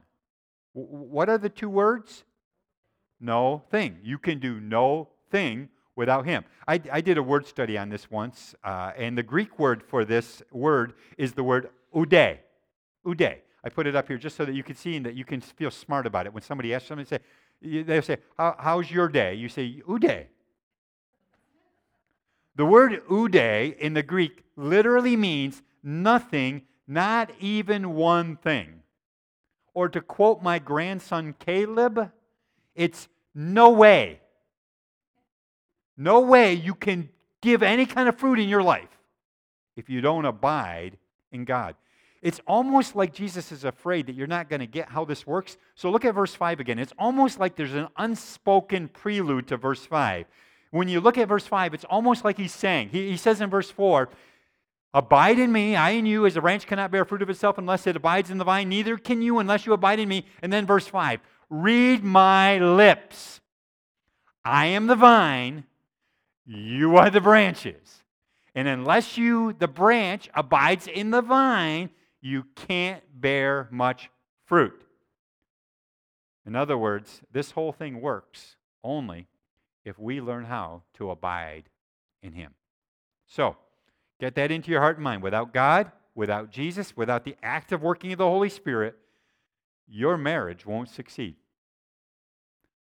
what 0.73 1.27
are 1.27 1.37
the 1.37 1.49
two 1.49 1.69
words? 1.69 2.23
No 3.19 3.63
thing. 3.69 3.97
You 4.01 4.17
can 4.17 4.39
do 4.39 4.59
no 4.59 5.09
thing 5.29 5.69
without 5.95 6.25
him. 6.25 6.45
I, 6.67 6.81
I 6.91 7.01
did 7.01 7.17
a 7.17 7.23
word 7.23 7.45
study 7.45 7.77
on 7.77 7.89
this 7.89 8.09
once, 8.09 8.55
uh, 8.63 8.91
and 8.97 9.17
the 9.17 9.23
Greek 9.23 9.59
word 9.59 9.83
for 9.83 10.05
this 10.05 10.41
word 10.51 10.93
is 11.17 11.33
the 11.33 11.43
word 11.43 11.69
ude. 11.93 12.39
Ude. 13.05 13.41
I 13.63 13.69
put 13.69 13.85
it 13.85 13.95
up 13.95 14.07
here 14.07 14.17
just 14.17 14.37
so 14.37 14.45
that 14.45 14.55
you 14.55 14.63
can 14.63 14.75
see 14.75 14.95
and 14.95 15.05
that 15.05 15.15
you 15.15 15.25
can 15.25 15.41
feel 15.41 15.71
smart 15.71 16.07
about 16.07 16.25
it. 16.25 16.33
When 16.33 16.41
somebody 16.41 16.73
asks 16.73 16.87
somebody, 16.87 17.07
say, 17.07 17.19
they 17.61 18.01
say, 18.01 18.17
How, 18.37 18.55
How's 18.57 18.89
your 18.89 19.07
day? 19.09 19.35
You 19.35 19.49
say, 19.49 19.81
Ude. 19.87 20.27
The 22.55 22.65
word 22.65 23.01
ude 23.09 23.35
in 23.35 23.93
the 23.93 24.03
Greek 24.03 24.43
literally 24.55 25.15
means 25.15 25.61
nothing, 25.83 26.63
not 26.87 27.31
even 27.39 27.93
one 27.93 28.37
thing. 28.37 28.81
Or 29.73 29.89
to 29.89 30.01
quote 30.01 30.41
my 30.41 30.59
grandson 30.59 31.35
Caleb, 31.39 32.11
it's 32.75 33.07
no 33.33 33.69
way. 33.69 34.19
No 35.97 36.21
way 36.21 36.53
you 36.53 36.73
can 36.73 37.09
give 37.41 37.63
any 37.63 37.85
kind 37.85 38.09
of 38.09 38.17
fruit 38.17 38.39
in 38.39 38.49
your 38.49 38.63
life 38.63 38.89
if 39.75 39.89
you 39.89 40.01
don't 40.01 40.25
abide 40.25 40.97
in 41.31 41.45
God. 41.45 41.75
It's 42.21 42.39
almost 42.45 42.95
like 42.95 43.13
Jesus 43.13 43.51
is 43.51 43.63
afraid 43.63 44.05
that 44.05 44.13
you're 44.13 44.27
not 44.27 44.47
going 44.47 44.59
to 44.59 44.67
get 44.67 44.89
how 44.89 45.05
this 45.05 45.25
works. 45.25 45.57
So 45.73 45.89
look 45.89 46.05
at 46.05 46.13
verse 46.13 46.35
5 46.35 46.59
again. 46.59 46.77
It's 46.77 46.93
almost 46.99 47.39
like 47.39 47.55
there's 47.55 47.73
an 47.73 47.87
unspoken 47.97 48.89
prelude 48.89 49.47
to 49.47 49.57
verse 49.57 49.85
5. 49.85 50.27
When 50.69 50.87
you 50.87 51.01
look 51.01 51.17
at 51.17 51.27
verse 51.27 51.47
5, 51.47 51.73
it's 51.73 51.83
almost 51.85 52.23
like 52.23 52.37
he's 52.37 52.53
saying, 52.53 52.89
he, 52.89 53.09
he 53.09 53.17
says 53.17 53.41
in 53.41 53.49
verse 53.49 53.71
4, 53.71 54.09
Abide 54.93 55.39
in 55.39 55.51
me, 55.51 55.75
I 55.75 55.91
in 55.91 56.05
you, 56.05 56.25
as 56.25 56.35
a 56.35 56.41
branch 56.41 56.67
cannot 56.67 56.91
bear 56.91 57.05
fruit 57.05 57.21
of 57.21 57.29
itself 57.29 57.57
unless 57.57 57.87
it 57.87 57.95
abides 57.95 58.29
in 58.29 58.37
the 58.37 58.43
vine, 58.43 58.67
neither 58.67 58.97
can 58.97 59.21
you 59.21 59.39
unless 59.39 59.65
you 59.65 59.73
abide 59.73 59.99
in 59.99 60.09
me. 60.09 60.25
And 60.41 60.51
then 60.51 60.65
verse 60.65 60.87
5 60.87 61.21
Read 61.49 62.03
my 62.03 62.57
lips. 62.57 63.39
I 64.43 64.67
am 64.67 64.87
the 64.87 64.95
vine, 64.95 65.65
you 66.45 66.97
are 66.97 67.09
the 67.09 67.21
branches. 67.21 68.03
And 68.53 68.67
unless 68.67 69.17
you, 69.17 69.53
the 69.53 69.67
branch, 69.67 70.29
abides 70.33 70.87
in 70.87 71.11
the 71.11 71.21
vine, 71.21 71.89
you 72.19 72.43
can't 72.55 73.03
bear 73.13 73.67
much 73.71 74.09
fruit. 74.45 74.83
In 76.45 76.55
other 76.55 76.77
words, 76.77 77.21
this 77.31 77.51
whole 77.51 77.71
thing 77.71 78.01
works 78.01 78.57
only 78.83 79.27
if 79.85 79.97
we 79.97 80.19
learn 80.19 80.45
how 80.45 80.81
to 80.95 81.11
abide 81.11 81.69
in 82.21 82.33
Him. 82.33 82.53
So, 83.27 83.55
get 84.21 84.35
that 84.35 84.51
into 84.51 84.71
your 84.71 84.79
heart 84.79 84.97
and 84.97 85.03
mind. 85.03 85.23
Without 85.23 85.51
God, 85.51 85.91
without 86.13 86.51
Jesus, 86.51 86.95
without 86.95 87.25
the 87.25 87.35
active 87.41 87.81
working 87.81 88.11
of 88.11 88.19
the 88.19 88.25
Holy 88.25 88.49
Spirit, 88.49 88.95
your 89.87 90.15
marriage 90.15 90.65
won't 90.65 90.89
succeed. 90.89 91.35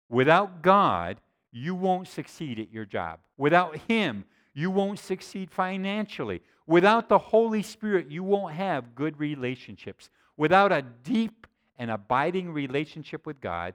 Without 0.08 0.60
God, 0.60 1.20
you 1.52 1.74
won't 1.74 2.08
succeed 2.08 2.58
at 2.58 2.72
your 2.72 2.84
job. 2.84 3.20
Without 3.38 3.76
Him, 3.88 4.24
you 4.52 4.72
won't 4.72 4.98
succeed 4.98 5.52
financially. 5.52 6.42
Without 6.66 7.08
the 7.08 7.18
Holy 7.18 7.62
Spirit, 7.62 8.10
you 8.10 8.24
won't 8.24 8.54
have 8.54 8.96
good 8.96 9.18
relationships. 9.20 10.10
Without 10.36 10.72
a 10.72 10.82
deep 10.82 11.46
and 11.78 11.92
abiding 11.92 12.52
relationship 12.52 13.24
with 13.24 13.40
God, 13.40 13.74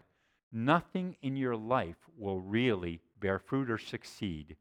nothing 0.51 1.15
in 1.21 1.37
your 1.37 1.55
life 1.55 1.95
will 2.17 2.39
really 2.39 2.99
bear 3.19 3.39
fruit 3.39 3.71
or 3.71 3.77
succeed. 3.77 4.57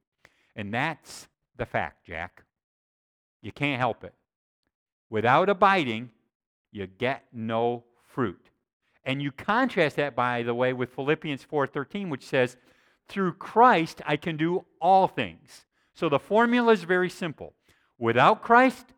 And 0.54 0.72
that's 0.72 1.26
the 1.56 1.66
fact, 1.66 2.06
Jack. 2.06 2.43
You 3.44 3.52
can't 3.52 3.78
help 3.78 4.04
it. 4.04 4.14
Without 5.10 5.50
abiding, 5.50 6.10
you 6.72 6.86
get 6.86 7.26
no 7.30 7.84
fruit. 8.08 8.48
And 9.04 9.20
you 9.20 9.32
contrast 9.32 9.96
that, 9.96 10.16
by 10.16 10.42
the 10.42 10.54
way, 10.54 10.72
with 10.72 10.94
Philippians 10.94 11.44
4:13, 11.44 12.08
which 12.08 12.24
says, 12.24 12.56
"Through 13.06 13.34
Christ 13.34 14.00
I 14.06 14.16
can 14.16 14.38
do 14.38 14.64
all 14.80 15.06
things." 15.06 15.66
So 15.92 16.08
the 16.08 16.18
formula 16.18 16.72
is 16.72 16.84
very 16.84 17.10
simple. 17.10 17.52
Without 17.98 18.40
Christ, 18.40 18.94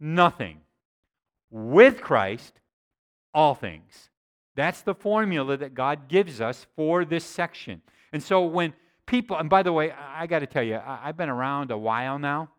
nothing. 0.00 0.62
With 1.48 2.00
Christ, 2.00 2.60
all 3.32 3.54
things. 3.54 4.10
That's 4.56 4.82
the 4.82 4.96
formula 4.96 5.56
that 5.58 5.74
God 5.74 6.08
gives 6.08 6.40
us 6.40 6.66
for 6.74 7.04
this 7.04 7.24
section. 7.24 7.82
And 8.12 8.20
so 8.20 8.44
when 8.44 8.74
people, 9.06 9.36
and 9.36 9.48
by 9.48 9.62
the 9.62 9.72
way, 9.72 9.92
I, 9.92 10.26
got 10.26 10.40
to 10.40 10.46
tell 10.46 10.64
you, 10.64 10.80
I've 10.84 11.16
been 11.16 11.28
around 11.28 11.70
a 11.70 11.78
while 11.78 12.18
now. 12.18 12.50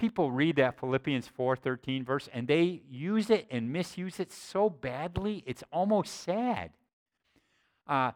People 0.00 0.30
read 0.30 0.56
that 0.56 0.80
Philippians 0.80 1.28
4:13 1.28 2.06
verse 2.06 2.26
and 2.32 2.48
they 2.48 2.80
use 2.88 3.28
it 3.28 3.46
and 3.50 3.70
misuse 3.70 4.18
it 4.18 4.32
so 4.32 4.70
badly, 4.70 5.44
it's 5.44 5.62
almost 5.70 6.22
sad. 6.22 6.70
Uh, 7.86 8.12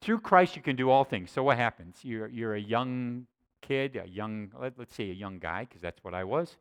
through 0.00 0.20
Christ, 0.20 0.54
you 0.54 0.62
can 0.62 0.76
do 0.76 0.90
all 0.90 1.02
things. 1.02 1.32
So 1.32 1.42
what 1.42 1.56
happens? 1.56 1.96
You're, 2.02 2.28
you're 2.28 2.54
a 2.54 2.60
young 2.60 3.26
kid, 3.62 3.96
a 3.96 4.08
young, 4.08 4.52
let, 4.60 4.78
let's 4.78 4.94
say 4.94 5.10
a 5.10 5.12
young 5.14 5.40
guy, 5.40 5.64
because 5.64 5.82
that's 5.82 6.04
what 6.04 6.14
I 6.14 6.22
was. 6.22 6.56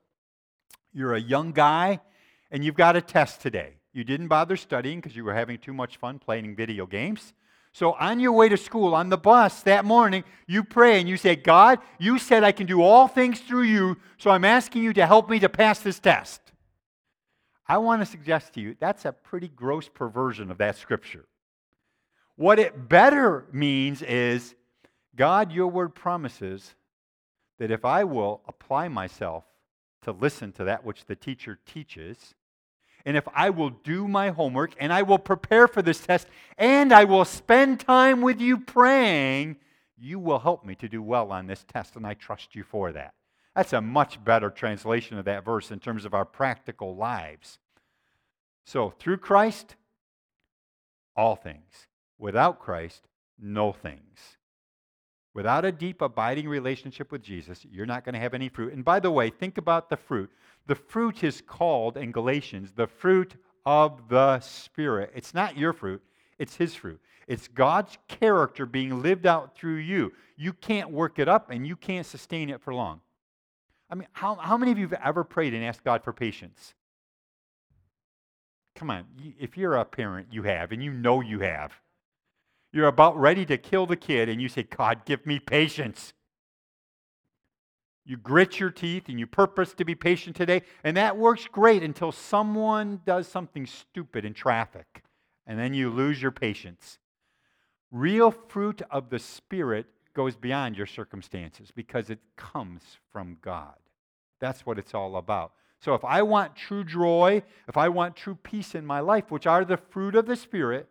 You're 0.91 1.13
a 1.13 1.21
young 1.21 1.51
guy, 1.51 1.99
and 2.49 2.65
you've 2.65 2.73
got 2.73 2.95
a 2.95 3.01
test 3.01 3.41
today. 3.41 3.75
You 3.93 4.03
didn't 4.03 4.27
bother 4.27 4.57
studying 4.57 5.01
because 5.01 5.15
you 5.15 5.23
were 5.23 5.35
having 5.35 5.59
too 5.59 5.73
much 5.73 5.97
fun 5.97 6.17
playing 6.17 6.55
video 6.55 6.87
games. 6.87 7.35
So, 7.77 7.93
on 7.93 8.19
your 8.19 8.31
way 8.31 8.49
to 8.49 8.57
school, 8.57 8.95
on 8.95 9.09
the 9.09 9.19
bus 9.19 9.61
that 9.61 9.85
morning, 9.85 10.23
you 10.47 10.63
pray 10.63 10.99
and 10.99 11.07
you 11.07 11.15
say, 11.15 11.35
God, 11.35 11.77
you 11.99 12.17
said 12.17 12.43
I 12.43 12.51
can 12.51 12.65
do 12.65 12.81
all 12.81 13.07
things 13.07 13.39
through 13.39 13.65
you, 13.65 13.97
so 14.17 14.31
I'm 14.31 14.45
asking 14.45 14.81
you 14.81 14.93
to 14.93 15.05
help 15.05 15.29
me 15.29 15.37
to 15.37 15.47
pass 15.47 15.77
this 15.77 15.99
test. 15.99 16.41
I 17.67 17.77
want 17.77 18.01
to 18.01 18.07
suggest 18.07 18.53
to 18.53 18.61
you 18.61 18.75
that's 18.79 19.05
a 19.05 19.11
pretty 19.11 19.47
gross 19.47 19.89
perversion 19.89 20.49
of 20.49 20.57
that 20.57 20.77
scripture. 20.77 21.25
What 22.35 22.57
it 22.57 22.89
better 22.89 23.45
means 23.51 24.01
is, 24.01 24.55
God, 25.15 25.51
your 25.51 25.67
word 25.67 25.93
promises 25.93 26.73
that 27.59 27.69
if 27.69 27.85
I 27.85 28.05
will 28.05 28.41
apply 28.47 28.87
myself 28.87 29.43
to 30.01 30.11
listen 30.11 30.51
to 30.53 30.63
that 30.63 30.83
which 30.83 31.05
the 31.05 31.15
teacher 31.15 31.59
teaches, 31.67 32.33
and 33.07 33.15
if 33.15 33.25
I 33.33 33.51
will 33.51 33.69
do 33.69 34.05
my 34.05 34.31
homework 34.31 34.73
and 34.81 34.91
I 34.91 35.01
will 35.01 35.17
prepare 35.17 35.69
for 35.69 35.81
this 35.81 36.01
test 36.01 36.27
and 36.57 36.91
I 36.91 37.05
will 37.05 37.23
spend 37.23 37.79
time 37.79 38.21
with 38.21 38.41
you 38.41 38.57
praying, 38.57 39.55
you 39.97 40.19
will 40.19 40.39
help 40.39 40.65
me 40.65 40.75
to 40.75 40.89
do 40.89 41.01
well 41.01 41.31
on 41.31 41.47
this 41.47 41.63
test, 41.71 41.95
and 41.95 42.05
I 42.05 42.15
trust 42.15 42.53
you 42.53 42.63
for 42.63 42.91
that. 42.91 43.13
That's 43.55 43.71
a 43.71 43.79
much 43.79 44.21
better 44.25 44.49
translation 44.49 45.17
of 45.17 45.23
that 45.23 45.45
verse 45.45 45.71
in 45.71 45.79
terms 45.79 46.03
of 46.03 46.13
our 46.13 46.25
practical 46.25 46.97
lives. 46.97 47.59
So, 48.65 48.93
through 48.99 49.17
Christ, 49.17 49.75
all 51.15 51.37
things. 51.37 51.87
Without 52.19 52.59
Christ, 52.59 53.07
no 53.39 53.71
things. 53.71 54.37
Without 55.33 55.63
a 55.63 55.71
deep, 55.71 56.01
abiding 56.01 56.49
relationship 56.49 57.09
with 57.09 57.23
Jesus, 57.23 57.65
you're 57.71 57.85
not 57.85 58.03
going 58.03 58.13
to 58.13 58.19
have 58.19 58.33
any 58.33 58.49
fruit. 58.49 58.73
And 58.73 58.83
by 58.83 58.99
the 58.99 59.11
way, 59.11 59.29
think 59.29 59.57
about 59.57 59.89
the 59.89 59.95
fruit. 59.95 60.29
The 60.67 60.75
fruit 60.75 61.23
is 61.23 61.41
called 61.41 61.97
in 61.97 62.11
Galatians 62.11 62.73
the 62.75 62.87
fruit 62.87 63.35
of 63.65 64.09
the 64.09 64.39
Spirit. 64.41 65.11
It's 65.15 65.33
not 65.33 65.57
your 65.57 65.73
fruit, 65.73 66.01
it's 66.37 66.55
His 66.55 66.75
fruit. 66.75 67.01
It's 67.27 67.47
God's 67.49 67.97
character 68.07 68.65
being 68.65 69.01
lived 69.01 69.25
out 69.25 69.55
through 69.55 69.75
you. 69.75 70.13
You 70.37 70.53
can't 70.53 70.91
work 70.91 71.19
it 71.19 71.27
up 71.27 71.49
and 71.49 71.67
you 71.67 71.75
can't 71.75 72.05
sustain 72.05 72.49
it 72.49 72.61
for 72.61 72.73
long. 72.73 73.01
I 73.89 73.95
mean, 73.95 74.07
how, 74.13 74.35
how 74.35 74.57
many 74.57 74.71
of 74.71 74.77
you 74.77 74.87
have 74.87 74.99
ever 75.03 75.23
prayed 75.23 75.53
and 75.53 75.63
asked 75.63 75.83
God 75.83 76.03
for 76.03 76.13
patience? 76.13 76.73
Come 78.75 78.91
on, 78.91 79.05
if 79.39 79.57
you're 79.57 79.75
a 79.75 79.83
parent, 79.83 80.27
you 80.31 80.43
have, 80.43 80.71
and 80.71 80.83
you 80.83 80.93
know 80.93 81.19
you 81.19 81.39
have. 81.39 81.73
You're 82.71 82.87
about 82.87 83.17
ready 83.17 83.45
to 83.47 83.57
kill 83.57 83.87
the 83.87 83.95
kid, 83.95 84.29
and 84.29 84.41
you 84.41 84.49
say, 84.49 84.63
God, 84.63 85.03
give 85.05 85.25
me 85.25 85.39
patience. 85.39 86.13
You 88.07 88.15
grit 88.15 88.57
your 88.57 88.69
teeth 88.69 89.09
and 89.09 89.19
you 89.19 89.27
purpose 89.27 89.73
to 89.73 89.83
be 89.83 89.93
patient 89.93 90.37
today, 90.37 90.61
and 90.85 90.95
that 90.95 91.17
works 91.17 91.45
great 91.51 91.83
until 91.83 92.13
someone 92.13 93.01
does 93.05 93.27
something 93.27 93.65
stupid 93.65 94.23
in 94.23 94.33
traffic, 94.33 95.03
and 95.45 95.59
then 95.59 95.73
you 95.73 95.89
lose 95.89 96.21
your 96.21 96.31
patience. 96.31 96.99
Real 97.91 98.31
fruit 98.31 98.81
of 98.89 99.09
the 99.09 99.19
Spirit 99.19 99.87
goes 100.13 100.37
beyond 100.37 100.77
your 100.77 100.85
circumstances 100.85 101.69
because 101.75 102.09
it 102.09 102.19
comes 102.37 102.81
from 103.11 103.37
God. 103.41 103.75
That's 104.39 104.65
what 104.65 104.79
it's 104.79 104.93
all 104.93 105.17
about. 105.17 105.51
So 105.81 105.93
if 105.93 106.05
I 106.05 106.21
want 106.21 106.55
true 106.55 106.85
joy, 106.85 107.43
if 107.67 107.75
I 107.75 107.89
want 107.89 108.15
true 108.15 108.35
peace 108.35 108.73
in 108.73 108.85
my 108.85 109.01
life, 109.01 109.31
which 109.31 109.45
are 109.45 109.65
the 109.65 109.77
fruit 109.77 110.15
of 110.15 110.27
the 110.27 110.37
Spirit, 110.37 110.87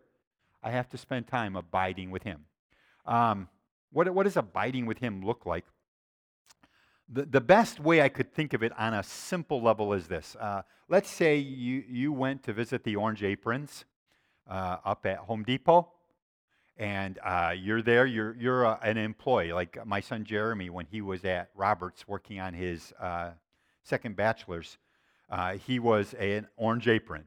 I 0.61 0.69
have 0.69 0.87
to 0.89 0.97
spend 0.99 1.25
time 1.25 1.55
abiding 1.55 2.11
with 2.11 2.21
Him. 2.21 2.45
Um, 3.07 3.49
what, 3.91 4.07
what 4.13 4.23
does 4.23 4.37
abiding 4.37 4.85
with 4.85 4.99
Him 4.99 5.25
look 5.25 5.47
like? 5.47 5.65
The, 7.09 7.25
the 7.25 7.41
best 7.41 7.79
way 7.79 8.01
I 8.01 8.09
could 8.09 8.33
think 8.33 8.53
of 8.53 8.63
it 8.63 8.77
on 8.77 8.93
a 8.93 9.01
simple 9.01 9.61
level 9.61 9.93
is 9.93 10.07
this. 10.07 10.35
Uh, 10.35 10.63
let's 10.89 11.09
say 11.09 11.37
you, 11.37 11.83
you 11.87 12.11
went 12.11 12.43
to 12.43 12.53
visit 12.53 12.83
the 12.83 12.97
Orange 12.97 13.23
Aprons 13.23 13.85
uh, 14.49 14.77
up 14.83 15.05
at 15.05 15.17
Home 15.19 15.43
Depot, 15.43 15.87
and 16.75 17.17
uh, 17.23 17.53
you're 17.57 17.81
there, 17.81 18.05
you're, 18.05 18.35
you're 18.35 18.63
a, 18.65 18.77
an 18.83 18.97
employee, 18.97 19.53
like 19.53 19.85
my 19.85 20.01
son 20.01 20.25
Jeremy, 20.25 20.69
when 20.69 20.85
he 20.85 21.01
was 21.01 21.23
at 21.23 21.49
Roberts 21.55 22.07
working 22.09 22.41
on 22.41 22.53
his 22.53 22.93
uh, 22.99 23.31
second 23.83 24.17
bachelor's, 24.17 24.77
uh, 25.29 25.53
he 25.53 25.79
was 25.79 26.13
a, 26.19 26.35
an 26.35 26.47
Orange 26.57 26.89
Apron. 26.89 27.23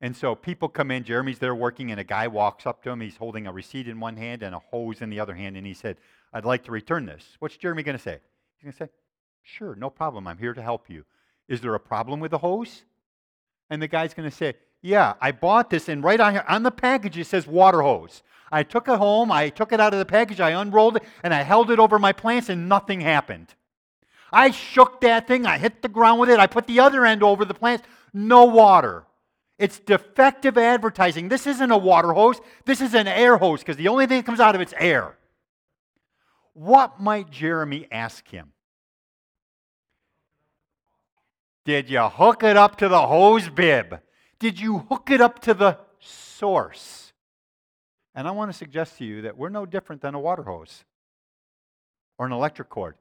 And 0.00 0.16
so 0.16 0.34
people 0.34 0.68
come 0.68 0.90
in, 0.90 1.04
Jeremy's 1.04 1.38
there 1.38 1.54
working, 1.54 1.92
and 1.92 2.00
a 2.00 2.04
guy 2.04 2.26
walks 2.26 2.66
up 2.66 2.82
to 2.82 2.90
him. 2.90 3.00
He's 3.00 3.16
holding 3.16 3.46
a 3.46 3.52
receipt 3.52 3.86
in 3.86 4.00
one 4.00 4.16
hand 4.16 4.42
and 4.42 4.54
a 4.54 4.58
hose 4.58 5.00
in 5.00 5.10
the 5.10 5.20
other 5.20 5.34
hand, 5.34 5.56
and 5.56 5.66
he 5.66 5.74
said, 5.74 5.96
I'd 6.32 6.44
like 6.44 6.64
to 6.64 6.72
return 6.72 7.06
this. 7.06 7.36
What's 7.38 7.56
Jeremy 7.56 7.82
going 7.82 7.96
to 7.96 8.02
say? 8.02 8.18
He's 8.60 8.64
going 8.64 8.72
to 8.72 8.84
say, 8.84 8.90
Sure, 9.42 9.74
no 9.74 9.88
problem. 9.88 10.26
I'm 10.26 10.36
here 10.36 10.52
to 10.52 10.62
help 10.62 10.90
you. 10.90 11.04
Is 11.48 11.62
there 11.62 11.74
a 11.74 11.80
problem 11.80 12.20
with 12.20 12.30
the 12.30 12.38
hose? 12.38 12.82
And 13.70 13.80
the 13.80 13.88
guy's 13.88 14.12
going 14.12 14.28
to 14.28 14.36
say, 14.36 14.54
Yeah, 14.82 15.14
I 15.20 15.32
bought 15.32 15.70
this, 15.70 15.88
and 15.88 16.04
right 16.04 16.20
on, 16.20 16.32
here, 16.34 16.44
on 16.46 16.62
the 16.62 16.70
package 16.70 17.16
it 17.16 17.26
says 17.26 17.46
water 17.46 17.80
hose. 17.80 18.22
I 18.52 18.62
took 18.62 18.88
it 18.88 18.98
home, 18.98 19.32
I 19.32 19.48
took 19.48 19.72
it 19.72 19.80
out 19.80 19.94
of 19.94 19.98
the 19.98 20.04
package, 20.04 20.40
I 20.40 20.50
unrolled 20.60 20.96
it, 20.96 21.04
and 21.22 21.32
I 21.32 21.42
held 21.42 21.70
it 21.70 21.78
over 21.78 21.98
my 21.98 22.12
plants, 22.12 22.48
and 22.48 22.68
nothing 22.68 23.00
happened. 23.00 23.54
I 24.32 24.50
shook 24.50 25.00
that 25.00 25.26
thing, 25.26 25.46
I 25.46 25.56
hit 25.56 25.82
the 25.82 25.88
ground 25.88 26.20
with 26.20 26.30
it, 26.30 26.38
I 26.38 26.46
put 26.46 26.66
the 26.66 26.80
other 26.80 27.06
end 27.06 27.22
over 27.22 27.44
the 27.44 27.54
plants, 27.54 27.86
no 28.12 28.44
water. 28.44 29.04
It's 29.58 29.78
defective 29.78 30.56
advertising. 30.56 31.28
This 31.28 31.46
isn't 31.46 31.70
a 31.70 31.78
water 31.78 32.12
hose, 32.12 32.40
this 32.64 32.80
is 32.80 32.94
an 32.94 33.06
air 33.06 33.36
hose 33.36 33.60
because 33.60 33.76
the 33.76 33.88
only 33.88 34.06
thing 34.06 34.18
that 34.18 34.26
comes 34.26 34.40
out 34.40 34.54
of 34.54 34.60
it's 34.60 34.74
air. 34.76 35.16
What 36.52 37.00
might 37.00 37.30
Jeremy 37.30 37.86
ask 37.90 38.26
him? 38.28 38.52
Did 41.64 41.90
you 41.90 42.00
hook 42.00 42.42
it 42.42 42.56
up 42.56 42.76
to 42.78 42.88
the 42.88 43.06
hose 43.06 43.48
bib? 43.48 44.00
Did 44.38 44.58
you 44.58 44.78
hook 44.78 45.10
it 45.10 45.20
up 45.20 45.40
to 45.40 45.54
the 45.54 45.78
source? 46.00 47.12
And 48.14 48.26
I 48.26 48.32
want 48.32 48.50
to 48.50 48.56
suggest 48.56 48.98
to 48.98 49.04
you 49.04 49.22
that 49.22 49.36
we're 49.36 49.50
no 49.50 49.66
different 49.66 50.02
than 50.02 50.14
a 50.14 50.20
water 50.20 50.42
hose 50.42 50.84
or 52.18 52.26
an 52.26 52.32
electric 52.32 52.68
cord. 52.68 52.96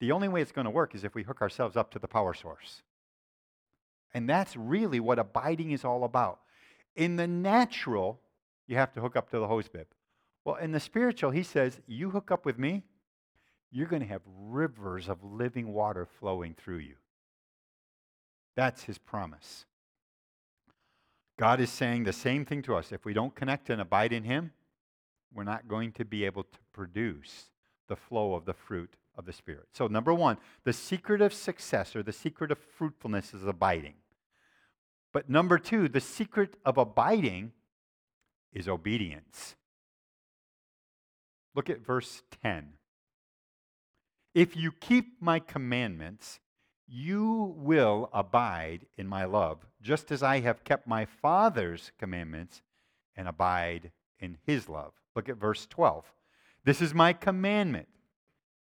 The 0.00 0.12
only 0.12 0.28
way 0.28 0.42
it's 0.42 0.52
going 0.52 0.66
to 0.66 0.70
work 0.70 0.94
is 0.94 1.04
if 1.04 1.14
we 1.14 1.22
hook 1.22 1.40
ourselves 1.40 1.76
up 1.76 1.90
to 1.92 1.98
the 1.98 2.08
power 2.08 2.34
source. 2.34 2.82
And 4.12 4.28
that's 4.28 4.56
really 4.56 5.00
what 5.00 5.18
abiding 5.18 5.70
is 5.70 5.84
all 5.84 6.04
about. 6.04 6.40
In 6.94 7.16
the 7.16 7.26
natural, 7.26 8.20
you 8.66 8.76
have 8.76 8.92
to 8.92 9.00
hook 9.00 9.16
up 9.16 9.30
to 9.30 9.38
the 9.38 9.46
hose 9.46 9.68
bib. 9.68 9.86
Well, 10.44 10.56
in 10.56 10.72
the 10.72 10.80
spiritual, 10.80 11.30
he 11.30 11.42
says, 11.42 11.80
You 11.86 12.10
hook 12.10 12.30
up 12.30 12.44
with 12.46 12.58
me, 12.58 12.84
you're 13.70 13.86
going 13.86 14.02
to 14.02 14.08
have 14.08 14.22
rivers 14.26 15.08
of 15.08 15.22
living 15.22 15.72
water 15.72 16.06
flowing 16.18 16.54
through 16.54 16.78
you. 16.78 16.94
That's 18.56 18.84
his 18.84 18.98
promise. 18.98 19.66
God 21.38 21.60
is 21.60 21.70
saying 21.70 22.04
the 22.04 22.12
same 22.12 22.44
thing 22.44 22.62
to 22.62 22.74
us. 22.74 22.90
If 22.90 23.04
we 23.04 23.12
don't 23.12 23.34
connect 23.34 23.70
and 23.70 23.80
abide 23.80 24.12
in 24.12 24.24
him, 24.24 24.52
we're 25.32 25.44
not 25.44 25.68
going 25.68 25.92
to 25.92 26.04
be 26.04 26.24
able 26.24 26.42
to 26.42 26.58
produce 26.72 27.50
the 27.88 27.96
flow 27.96 28.34
of 28.34 28.44
the 28.44 28.54
fruit 28.54 28.94
of 29.16 29.26
the 29.26 29.32
Spirit. 29.32 29.68
So, 29.72 29.86
number 29.86 30.14
one, 30.14 30.38
the 30.64 30.72
secret 30.72 31.20
of 31.20 31.32
success 31.32 31.94
or 31.94 32.02
the 32.02 32.12
secret 32.12 32.50
of 32.50 32.58
fruitfulness 32.58 33.34
is 33.34 33.44
abiding. 33.44 33.94
But 35.12 35.28
number 35.28 35.58
two, 35.58 35.88
the 35.88 36.00
secret 36.00 36.56
of 36.64 36.78
abiding 36.78 37.52
is 38.52 38.68
obedience. 38.68 39.56
Look 41.54 41.70
at 41.70 41.84
verse 41.84 42.22
10. 42.42 42.74
If 44.34 44.56
you 44.56 44.72
keep 44.72 45.20
my 45.20 45.40
commandments, 45.40 46.40
you 46.86 47.54
will 47.56 48.08
abide 48.12 48.86
in 48.96 49.06
my 49.06 49.24
love, 49.24 49.66
just 49.82 50.10
as 50.10 50.22
I 50.22 50.40
have 50.40 50.64
kept 50.64 50.86
my 50.86 51.04
Father's 51.04 51.92
commandments 51.98 52.62
and 53.16 53.28
abide 53.28 53.90
in 54.20 54.38
his 54.46 54.68
love. 54.68 54.92
Look 55.14 55.28
at 55.28 55.36
verse 55.36 55.66
12. 55.66 56.12
This 56.64 56.80
is 56.80 56.94
my 56.94 57.12
commandment 57.12 57.88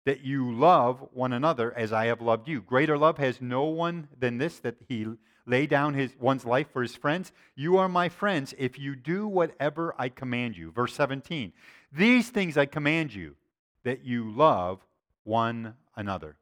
that 0.05 0.25
you 0.25 0.53
love 0.53 1.07
one 1.13 1.33
another 1.33 1.73
as 1.77 1.93
I 1.93 2.07
have 2.07 2.21
loved 2.21 2.49
you. 2.49 2.61
Greater 2.61 2.99
love 2.99 3.19
has 3.19 3.41
no 3.41 3.65
one 3.65 4.09
than 4.19 4.39
this 4.39 4.59
that 4.61 4.77
he 4.89 5.07
lay 5.47 5.67
down 5.67 5.95
his 5.95 6.15
one's 6.19 6.45
life 6.45 6.69
for 6.73 6.83
his 6.83 6.97
friends. 6.97 7.33
You 7.55 7.77
are 7.77 7.89
my 7.89 8.09
friends 8.09 8.55
if 8.59 8.79
you 8.79 8.97
do 8.97 9.27
whatever 9.27 9.95
I 9.99 10.09
command 10.09 10.57
you. 10.57 10.71
Verse 10.71 10.95
17. 10.95 11.53
These 11.93 12.31
things 12.31 12.57
I 12.57 12.67
command 12.67 13.15
you 13.15 13.37
that 13.85 14.05
you 14.05 14.31
love 14.31 14.81
one 15.25 15.75
another. 15.97 16.37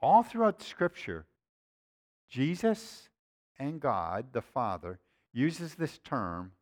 All 0.00 0.22
throughout 0.22 0.62
scripture, 0.62 1.26
Jesus 2.28 3.08
and 3.58 3.80
God 3.80 4.26
the 4.32 4.42
Father 4.42 4.98
uses 5.32 5.74
this 5.74 5.98
term 5.98 6.52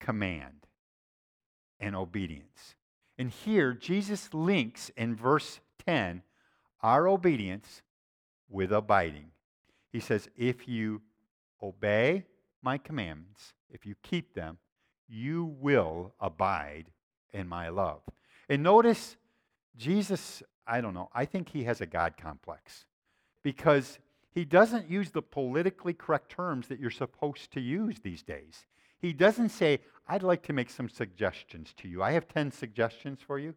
command 0.00 0.66
and 1.80 1.94
obedience. 1.94 2.74
And 3.16 3.30
here, 3.30 3.72
Jesus 3.72 4.32
links 4.32 4.90
in 4.96 5.14
verse 5.14 5.60
10 5.86 6.22
our 6.82 7.08
obedience 7.08 7.82
with 8.48 8.72
abiding. 8.72 9.30
He 9.90 10.00
says, 10.00 10.28
If 10.36 10.68
you 10.68 11.02
obey 11.62 12.24
my 12.62 12.78
commandments, 12.78 13.54
if 13.70 13.84
you 13.84 13.94
keep 14.02 14.34
them, 14.34 14.58
you 15.08 15.56
will 15.60 16.14
abide 16.20 16.86
in 17.32 17.48
my 17.48 17.68
love. 17.68 18.00
And 18.48 18.62
notice, 18.62 19.16
Jesus, 19.76 20.42
I 20.66 20.80
don't 20.80 20.94
know, 20.94 21.08
I 21.14 21.24
think 21.24 21.48
he 21.48 21.64
has 21.64 21.80
a 21.80 21.86
God 21.86 22.14
complex 22.16 22.84
because 23.42 23.98
he 24.30 24.44
doesn't 24.44 24.90
use 24.90 25.10
the 25.10 25.22
politically 25.22 25.94
correct 25.94 26.30
terms 26.30 26.68
that 26.68 26.78
you're 26.78 26.90
supposed 26.90 27.52
to 27.52 27.60
use 27.60 27.98
these 28.00 28.22
days. 28.22 28.66
He 28.98 29.12
doesn't 29.12 29.50
say, 29.50 29.80
I'd 30.08 30.22
like 30.22 30.42
to 30.44 30.52
make 30.52 30.70
some 30.70 30.88
suggestions 30.88 31.72
to 31.78 31.88
you. 31.88 32.02
I 32.02 32.12
have 32.12 32.28
10 32.28 32.50
suggestions 32.52 33.20
for 33.24 33.38
you. 33.38 33.54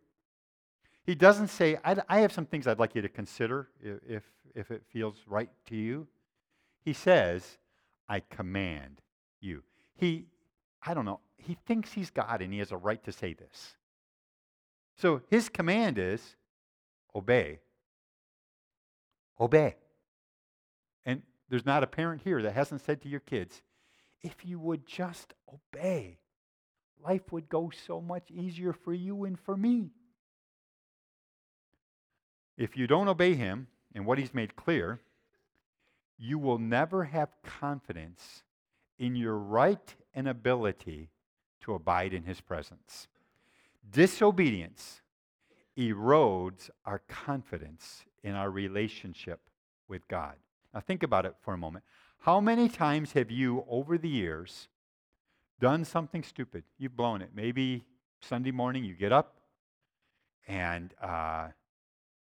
He 1.03 1.15
doesn't 1.15 1.47
say, 1.47 1.77
I 1.83 2.19
have 2.19 2.31
some 2.31 2.45
things 2.45 2.67
I'd 2.67 2.79
like 2.79 2.95
you 2.95 3.01
to 3.01 3.09
consider 3.09 3.69
if, 3.81 4.23
if 4.53 4.69
it 4.69 4.83
feels 4.91 5.15
right 5.25 5.49
to 5.67 5.75
you. 5.75 6.07
He 6.83 6.93
says, 6.93 7.57
I 8.07 8.19
command 8.19 9.01
you. 9.39 9.63
He, 9.95 10.27
I 10.85 10.93
don't 10.93 11.05
know, 11.05 11.19
he 11.37 11.57
thinks 11.65 11.91
he's 11.91 12.09
God 12.09 12.41
and 12.41 12.51
he 12.51 12.59
has 12.59 12.71
a 12.71 12.77
right 12.77 13.03
to 13.03 13.11
say 13.11 13.33
this. 13.33 13.77
So 14.97 15.21
his 15.29 15.49
command 15.49 15.97
is 15.97 16.35
obey. 17.15 17.59
Obey. 19.39 19.75
And 21.05 21.23
there's 21.49 21.65
not 21.65 21.83
a 21.83 21.87
parent 21.87 22.21
here 22.23 22.41
that 22.43 22.53
hasn't 22.53 22.81
said 22.81 23.01
to 23.01 23.09
your 23.09 23.19
kids, 23.19 23.61
if 24.21 24.45
you 24.45 24.59
would 24.59 24.85
just 24.85 25.33
obey, 25.51 26.19
life 27.03 27.31
would 27.31 27.49
go 27.49 27.71
so 27.87 27.99
much 27.99 28.29
easier 28.29 28.73
for 28.73 28.93
you 28.93 29.23
and 29.23 29.39
for 29.39 29.57
me. 29.57 29.89
If 32.57 32.77
you 32.77 32.85
don't 32.85 33.07
obey 33.07 33.33
him 33.33 33.67
and 33.95 34.05
what 34.05 34.19
he's 34.19 34.33
made 34.33 34.55
clear, 34.55 34.99
you 36.17 36.37
will 36.37 36.59
never 36.59 37.05
have 37.05 37.29
confidence 37.43 38.43
in 38.99 39.15
your 39.15 39.35
right 39.35 39.95
and 40.13 40.27
ability 40.27 41.09
to 41.61 41.73
abide 41.73 42.13
in 42.13 42.23
his 42.23 42.41
presence. 42.41 43.07
Disobedience 43.89 45.01
erodes 45.77 46.69
our 46.85 46.99
confidence 47.07 48.05
in 48.23 48.35
our 48.35 48.49
relationship 48.49 49.39
with 49.87 50.07
God. 50.07 50.35
Now, 50.73 50.79
think 50.79 51.03
about 51.03 51.25
it 51.25 51.35
for 51.41 51.53
a 51.53 51.57
moment. 51.57 51.83
How 52.19 52.39
many 52.39 52.69
times 52.69 53.13
have 53.13 53.31
you, 53.31 53.65
over 53.67 53.97
the 53.97 54.09
years, 54.09 54.67
done 55.59 55.85
something 55.85 56.23
stupid? 56.23 56.63
You've 56.77 56.95
blown 56.95 57.21
it. 57.21 57.31
Maybe 57.35 57.83
Sunday 58.21 58.51
morning 58.51 58.83
you 58.83 58.93
get 58.93 59.11
up 59.11 59.37
and 60.47 60.93
uh, 61.01 61.47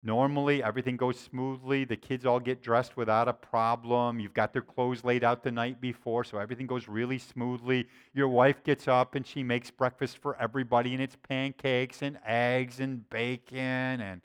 normally 0.03 0.63
everything 0.63 0.97
goes 0.97 1.19
smoothly. 1.19 1.85
The 1.85 1.97
kids 1.97 2.25
all 2.25 2.41
get 2.41 2.63
dressed 2.63 2.97
without 2.97 3.29
a 3.29 3.33
problem. 3.33 4.21
You've 4.21 4.35
got 4.35 4.53
their 4.53 4.63
clothes 4.63 5.05
laid 5.05 5.25
out 5.25 5.43
the 5.43 5.53
night 5.53 5.81
before, 5.81 6.25
so 6.25 6.39
everything 6.39 6.67
goes 6.67 6.89
really 6.89 7.19
smoothly. 7.19 7.89
Your 8.15 8.29
wife 8.29 8.63
gets 8.63 8.89
up 8.89 9.15
and 9.15 9.27
she 9.27 9.43
makes 9.43 9.71
breakfast 9.71 10.19
for 10.19 10.37
everybody, 10.41 10.95
and 10.95 11.03
it's 11.03 11.17
pancakes 11.29 12.03
and 12.03 12.19
eggs 12.27 12.81
and 12.81 13.09
bacon 13.11 14.01
and 14.01 14.21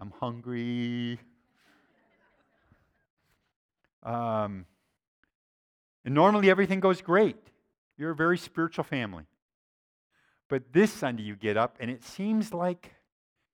I'm 0.00 0.12
hungry. 0.18 1.20
Um, 4.02 4.64
and 6.06 6.14
normally 6.14 6.48
everything 6.48 6.80
goes 6.80 7.02
great. 7.02 7.36
You're 7.98 8.12
a 8.12 8.16
very 8.16 8.38
spiritual 8.38 8.84
family. 8.84 9.24
But 10.48 10.72
this 10.72 10.90
Sunday 10.90 11.22
you 11.22 11.36
get 11.36 11.58
up 11.58 11.76
and 11.80 11.90
it 11.90 12.02
seems 12.02 12.54
like 12.54 12.94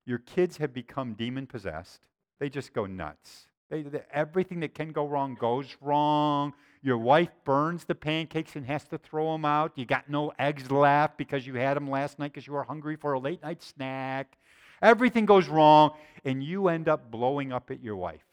your 0.07 0.19
kids 0.19 0.57
have 0.59 0.73
become 0.73 1.15
demon 1.15 1.47
possessed. 1.47 2.01
They 2.39 2.49
just 2.49 2.73
go 2.73 2.87
nuts. 2.87 3.47
They, 3.69 3.83
they, 3.83 4.03
everything 4.13 4.61
that 4.61 4.75
can 4.75 4.93
go 4.93 5.07
wrong 5.07 5.37
goes 5.39 5.77
wrong. 5.81 6.55
Your 6.83 6.99
wife 6.99 7.31
burns 7.45 7.85
the 7.85 7.95
pancakes 7.95 8.55
and 8.55 8.65
has 8.67 8.85
to 8.89 8.99
throw 8.99 9.33
them 9.33 9.45
out. 9.45 9.73
You 9.75 9.85
got 9.85 10.09
no 10.09 10.33
eggs 10.39 10.71
left 10.71 11.19
because 11.19 11.47
you 11.47 11.55
had 11.55 11.77
them 11.77 11.91
last 11.91 12.19
night 12.19 12.33
because 12.33 12.47
you 12.47 12.53
were 12.53 12.63
hungry 12.63 12.97
for 12.97 13.15
a 13.15 13.19
late 13.19 13.43
night 13.43 13.63
snack. 13.63 14.39
Everything 14.81 15.27
goes 15.27 15.49
wrong, 15.49 15.93
and 16.25 16.45
you 16.45 16.69
end 16.69 16.89
up 16.89 17.11
blowing 17.11 17.51
up 17.53 17.71
at 17.71 17.83
your 17.83 17.97
wife 17.97 18.27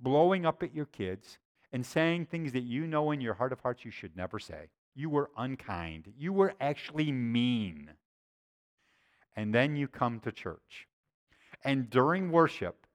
blowing 0.00 0.46
up 0.46 0.62
at 0.62 0.74
your 0.74 0.86
kids, 0.86 1.38
and 1.72 1.84
saying 1.84 2.26
things 2.26 2.52
that 2.52 2.62
you 2.62 2.86
know 2.86 3.10
in 3.10 3.20
your 3.20 3.34
heart 3.34 3.52
of 3.52 3.60
hearts 3.60 3.84
you 3.84 3.90
should 3.90 4.16
never 4.16 4.38
say. 4.38 4.68
You 4.94 5.10
were 5.10 5.30
unkind. 5.36 6.12
You 6.16 6.32
were 6.32 6.54
actually 6.60 7.12
mean. 7.12 7.90
And 9.36 9.54
then 9.54 9.76
you 9.76 9.86
come 9.86 10.20
to 10.20 10.32
church. 10.32 10.88
And 11.62 11.90
during 11.90 12.30
worship, 12.30 12.86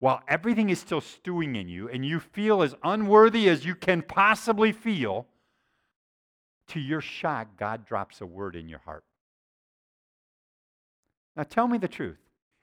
while 0.00 0.22
everything 0.28 0.70
is 0.70 0.78
still 0.78 1.00
stewing 1.00 1.56
in 1.56 1.68
you 1.68 1.88
and 1.88 2.04
you 2.04 2.20
feel 2.20 2.62
as 2.62 2.74
unworthy 2.84 3.48
as 3.48 3.64
you 3.64 3.74
can 3.74 4.02
possibly 4.02 4.72
feel, 4.72 5.26
to 6.68 6.80
your 6.80 7.00
shock, 7.00 7.56
God 7.56 7.86
drops 7.86 8.20
a 8.20 8.26
word 8.26 8.54
in 8.54 8.68
your 8.68 8.80
heart. 8.80 9.04
Now 11.34 11.44
tell 11.44 11.66
me 11.66 11.78
the 11.78 11.88
truth. 11.88 12.18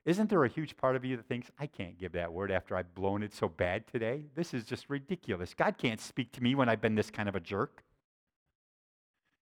Isn't 0.06 0.30
there 0.30 0.44
a 0.44 0.50
huge 0.50 0.78
part 0.78 0.96
of 0.96 1.04
you 1.04 1.18
that 1.18 1.28
thinks, 1.28 1.50
I 1.60 1.66
can't 1.66 1.98
give 1.98 2.12
that 2.12 2.32
word 2.32 2.52
after 2.52 2.76
I've 2.76 2.94
blown 2.94 3.24
it 3.24 3.34
so 3.34 3.50
bad 3.50 3.88
today? 3.88 4.26
This 4.36 4.54
is 4.54 4.64
just 4.64 4.88
ridiculous. 4.88 5.56
God 5.56 5.80
can't 5.80 6.00
speak 6.00 6.32
to 6.34 6.44
me 6.44 6.54
when 6.54 6.70
I've 6.70 6.82
been 6.82 6.94
this 6.94 7.10
kind 7.10 7.28
of 7.28 7.36
a 7.36 7.40
jerk. 7.40 7.84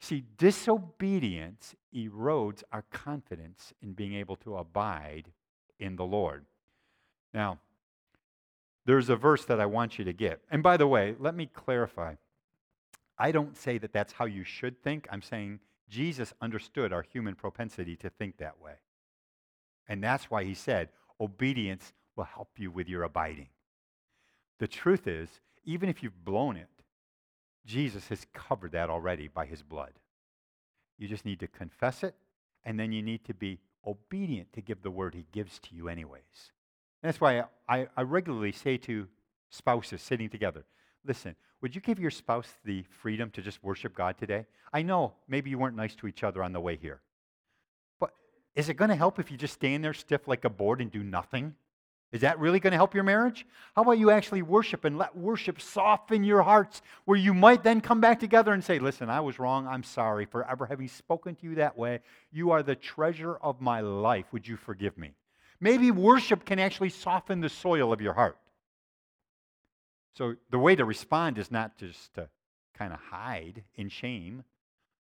See, 0.00 0.24
disobedience 0.36 1.74
erodes 1.94 2.62
our 2.72 2.82
confidence 2.90 3.72
in 3.82 3.92
being 3.92 4.14
able 4.14 4.36
to 4.36 4.56
abide 4.56 5.32
in 5.78 5.96
the 5.96 6.04
Lord. 6.04 6.44
Now, 7.34 7.58
there's 8.84 9.10
a 9.10 9.16
verse 9.16 9.44
that 9.46 9.60
I 9.60 9.66
want 9.66 9.98
you 9.98 10.04
to 10.04 10.12
get. 10.12 10.40
And 10.50 10.62
by 10.62 10.76
the 10.76 10.86
way, 10.86 11.14
let 11.18 11.34
me 11.34 11.46
clarify. 11.46 12.14
I 13.18 13.32
don't 13.32 13.56
say 13.56 13.78
that 13.78 13.92
that's 13.92 14.12
how 14.12 14.24
you 14.24 14.44
should 14.44 14.82
think. 14.82 15.08
I'm 15.10 15.22
saying 15.22 15.60
Jesus 15.88 16.32
understood 16.40 16.92
our 16.92 17.02
human 17.02 17.34
propensity 17.34 17.96
to 17.96 18.10
think 18.10 18.38
that 18.38 18.60
way. 18.62 18.74
And 19.88 20.02
that's 20.02 20.30
why 20.30 20.44
he 20.44 20.54
said, 20.54 20.90
obedience 21.20 21.92
will 22.14 22.24
help 22.24 22.50
you 22.56 22.70
with 22.70 22.88
your 22.88 23.02
abiding. 23.02 23.48
The 24.58 24.68
truth 24.68 25.06
is, 25.06 25.28
even 25.64 25.88
if 25.88 26.02
you've 26.02 26.24
blown 26.24 26.56
it, 26.56 26.68
Jesus 27.68 28.08
has 28.08 28.26
covered 28.32 28.72
that 28.72 28.88
already 28.88 29.28
by 29.28 29.44
his 29.44 29.62
blood. 29.62 29.92
You 30.96 31.06
just 31.06 31.26
need 31.26 31.38
to 31.40 31.46
confess 31.46 32.02
it, 32.02 32.14
and 32.64 32.80
then 32.80 32.92
you 32.92 33.02
need 33.02 33.26
to 33.26 33.34
be 33.34 33.58
obedient 33.86 34.54
to 34.54 34.62
give 34.62 34.82
the 34.82 34.90
word 34.90 35.14
he 35.14 35.26
gives 35.32 35.58
to 35.60 35.74
you, 35.74 35.88
anyways. 35.88 36.50
And 37.02 37.08
that's 37.08 37.20
why 37.20 37.44
I, 37.68 37.86
I 37.94 38.02
regularly 38.02 38.52
say 38.52 38.78
to 38.78 39.06
spouses 39.50 40.02
sitting 40.02 40.28
together 40.28 40.64
listen, 41.04 41.36
would 41.62 41.74
you 41.74 41.80
give 41.80 41.98
your 41.98 42.10
spouse 42.10 42.48
the 42.64 42.84
freedom 42.90 43.30
to 43.30 43.40
just 43.40 43.62
worship 43.62 43.94
God 43.94 44.18
today? 44.18 44.46
I 44.72 44.82
know 44.82 45.14
maybe 45.26 45.48
you 45.48 45.58
weren't 45.58 45.76
nice 45.76 45.94
to 45.96 46.06
each 46.06 46.22
other 46.22 46.42
on 46.42 46.52
the 46.52 46.60
way 46.60 46.76
here, 46.76 47.00
but 48.00 48.10
is 48.54 48.68
it 48.68 48.74
going 48.74 48.90
to 48.90 48.96
help 48.96 49.18
if 49.18 49.30
you 49.30 49.36
just 49.36 49.54
stand 49.54 49.84
there 49.84 49.94
stiff 49.94 50.26
like 50.26 50.44
a 50.44 50.50
board 50.50 50.80
and 50.80 50.90
do 50.90 51.02
nothing? 51.02 51.54
Is 52.10 52.22
that 52.22 52.38
really 52.38 52.58
going 52.58 52.70
to 52.70 52.78
help 52.78 52.94
your 52.94 53.04
marriage? 53.04 53.46
How 53.76 53.82
about 53.82 53.98
you 53.98 54.10
actually 54.10 54.40
worship 54.40 54.84
and 54.86 54.96
let 54.96 55.14
worship 55.14 55.60
soften 55.60 56.24
your 56.24 56.42
hearts, 56.42 56.80
where 57.04 57.18
you 57.18 57.34
might 57.34 57.62
then 57.62 57.82
come 57.82 58.00
back 58.00 58.18
together 58.18 58.54
and 58.54 58.64
say, 58.64 58.78
Listen, 58.78 59.10
I 59.10 59.20
was 59.20 59.38
wrong. 59.38 59.66
I'm 59.66 59.82
sorry 59.82 60.24
for 60.24 60.48
ever 60.48 60.64
having 60.64 60.88
spoken 60.88 61.34
to 61.36 61.46
you 61.46 61.56
that 61.56 61.76
way. 61.76 62.00
You 62.32 62.50
are 62.52 62.62
the 62.62 62.74
treasure 62.74 63.36
of 63.36 63.60
my 63.60 63.80
life. 63.80 64.24
Would 64.32 64.48
you 64.48 64.56
forgive 64.56 64.96
me? 64.96 65.12
Maybe 65.60 65.90
worship 65.90 66.46
can 66.46 66.58
actually 66.58 66.90
soften 66.90 67.40
the 67.40 67.48
soil 67.50 67.92
of 67.92 68.00
your 68.00 68.14
heart. 68.14 68.38
So 70.14 70.34
the 70.50 70.58
way 70.58 70.76
to 70.76 70.84
respond 70.84 71.36
is 71.36 71.50
not 71.50 71.76
just 71.76 72.14
to 72.14 72.28
kind 72.74 72.92
of 72.92 73.00
hide 73.00 73.64
in 73.74 73.90
shame. 73.90 74.44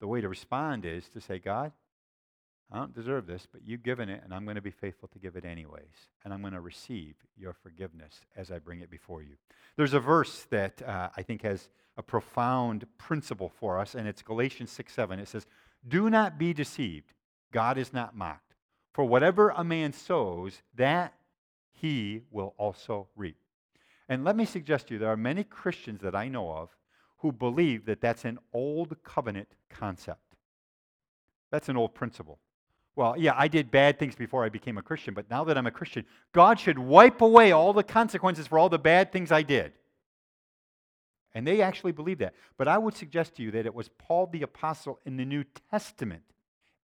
The 0.01 0.07
way 0.07 0.19
to 0.21 0.27
respond 0.27 0.85
is 0.85 1.07
to 1.09 1.21
say, 1.21 1.39
God, 1.39 1.71
I 2.71 2.77
don't 2.77 2.93
deserve 2.93 3.25
this, 3.25 3.47
but 3.51 3.61
you've 3.65 3.81
given 3.81 4.09
it, 4.09 4.21
and 4.23 4.33
I'm 4.33 4.43
going 4.43 4.55
to 4.55 4.61
be 4.61 4.69
faithful 4.69 5.09
to 5.13 5.19
give 5.19 5.35
it 5.35 5.43
anyways. 5.43 6.07
And 6.23 6.31
I'm 6.31 6.41
going 6.41 6.53
to 6.53 6.61
receive 6.61 7.15
your 7.35 7.53
forgiveness 7.53 8.21
as 8.35 8.51
I 8.51 8.59
bring 8.59 8.81
it 8.81 8.91
before 8.91 9.23
you. 9.23 9.35
There's 9.75 9.95
a 9.95 9.99
verse 9.99 10.45
that 10.51 10.81
uh, 10.83 11.09
I 11.17 11.23
think 11.23 11.41
has 11.41 11.69
a 11.97 12.03
profound 12.03 12.85
principle 12.99 13.51
for 13.59 13.79
us, 13.79 13.95
and 13.95 14.07
it's 14.07 14.21
Galatians 14.21 14.71
6 14.71 14.93
7. 14.93 15.19
It 15.19 15.27
says, 15.27 15.47
Do 15.87 16.11
not 16.11 16.37
be 16.37 16.53
deceived. 16.53 17.13
God 17.51 17.79
is 17.79 17.91
not 17.91 18.15
mocked. 18.15 18.53
For 18.93 19.03
whatever 19.03 19.49
a 19.49 19.63
man 19.63 19.91
sows, 19.91 20.61
that 20.75 21.13
he 21.71 22.21
will 22.29 22.53
also 22.57 23.07
reap. 23.15 23.37
And 24.07 24.23
let 24.23 24.35
me 24.35 24.45
suggest 24.45 24.87
to 24.87 24.95
you, 24.95 24.99
there 24.99 25.11
are 25.11 25.17
many 25.17 25.43
Christians 25.43 26.01
that 26.01 26.15
I 26.15 26.27
know 26.27 26.51
of 26.51 26.69
who 27.17 27.31
believe 27.31 27.85
that 27.85 28.01
that's 28.01 28.25
an 28.25 28.39
old 28.53 28.95
covenant 29.03 29.49
concept. 29.69 30.35
That's 31.51 31.69
an 31.69 31.77
old 31.77 31.95
principle. 31.95 32.39
Well, 32.95 33.15
yeah, 33.17 33.33
I 33.37 33.47
did 33.47 33.71
bad 33.71 33.97
things 33.97 34.15
before 34.15 34.43
I 34.43 34.49
became 34.49 34.77
a 34.77 34.81
Christian, 34.81 35.13
but 35.13 35.29
now 35.29 35.43
that 35.45 35.57
I'm 35.57 35.67
a 35.67 35.71
Christian, 35.71 36.05
God 36.33 36.59
should 36.59 36.77
wipe 36.77 37.21
away 37.21 37.51
all 37.51 37.71
the 37.71 37.83
consequences 37.83 38.47
for 38.47 38.59
all 38.59 38.69
the 38.69 38.79
bad 38.79 39.11
things 39.11 39.31
I 39.31 39.41
did. 39.41 39.71
And 41.33 41.47
they 41.47 41.61
actually 41.61 41.91
believe 41.91 42.17
that. 42.19 42.33
But 42.57 42.67
I 42.67 42.77
would 42.77 42.95
suggest 42.95 43.35
to 43.35 43.43
you 43.43 43.51
that 43.51 43.65
it 43.65 43.73
was 43.73 43.89
Paul 43.89 44.27
the 44.27 44.41
Apostle 44.41 44.99
in 45.05 45.15
the 45.17 45.25
New 45.25 45.45
Testament, 45.71 46.23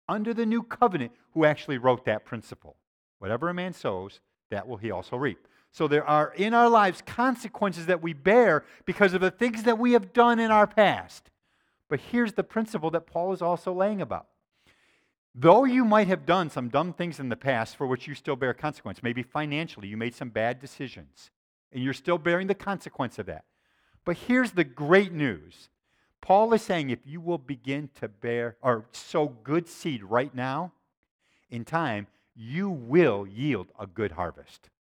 under 0.09 0.35
the 0.35 0.45
new 0.45 0.63
covenant, 0.63 1.13
who 1.33 1.45
actually 1.45 1.79
wrote 1.79 2.05
that 2.05 2.25
principle. 2.25 2.77
Whatever 3.19 3.49
a 3.49 3.55
man 3.55 3.73
sows, 3.73 4.21
that 4.51 4.67
will 4.67 4.77
he 4.77 4.91
also 4.91 5.17
reap. 5.17 5.47
So 5.71 5.89
there 5.89 6.05
are 6.05 6.35
in 6.37 6.53
our 6.53 6.69
lives 6.69 7.03
consequences 7.07 7.87
that 7.87 8.03
we 8.03 8.13
bear 8.13 8.65
because 8.85 9.15
of 9.15 9.23
the 9.23 9.31
things 9.31 9.63
that 9.63 9.79
we 9.79 9.93
have 9.93 10.13
done 10.13 10.39
in 10.39 10.51
our 10.51 10.67
past. 10.67 11.31
But 11.89 12.01
here's 12.01 12.35
the 12.35 12.45
principle 12.45 12.91
that 12.91 13.07
Paul 13.07 13.33
is 13.33 13.41
also 13.41 13.73
laying 13.73 14.03
about 14.03 14.27
Though 15.35 15.65
you 15.65 15.85
might 15.85 16.09
have 16.09 16.27
done 16.27 16.51
some 16.51 16.69
dumb 16.69 16.93
things 16.93 17.19
in 17.19 17.31
the 17.31 17.37
past 17.37 17.77
for 17.77 17.87
which 17.87 18.07
you 18.07 18.15
still 18.15 18.37
bear 18.37 18.53
consequence, 18.53 19.03
maybe 19.03 19.23
financially, 19.23 19.89
you 19.89 19.97
made 19.97 20.15
some 20.15 20.29
bad 20.29 20.61
decisions, 20.61 21.31
and 21.73 21.83
you're 21.83 21.95
still 21.95 22.19
bearing 22.19 22.49
the 22.49 22.55
consequence 22.55 23.19
of 23.19 23.27
that. 23.27 23.45
But 24.05 24.17
here's 24.17 24.53
the 24.53 24.65
great 24.65 25.13
news 25.13 25.69
Paul 26.21 26.53
is 26.53 26.63
saying 26.63 26.91
if 26.91 27.01
you 27.05 27.21
will 27.21 27.39
begin 27.39 27.89
to 28.01 28.09
bear 28.09 28.57
or 28.63 28.85
sow 28.93 29.29
good 29.43 29.69
seed 29.69 30.05
right 30.05 30.35
now, 30.35 30.73
in 31.51 31.65
time, 31.65 32.07
you 32.35 32.71
will 32.71 33.27
yield 33.27 33.69
a 33.79 33.87
good 33.87 34.13
harvest. 34.13 34.71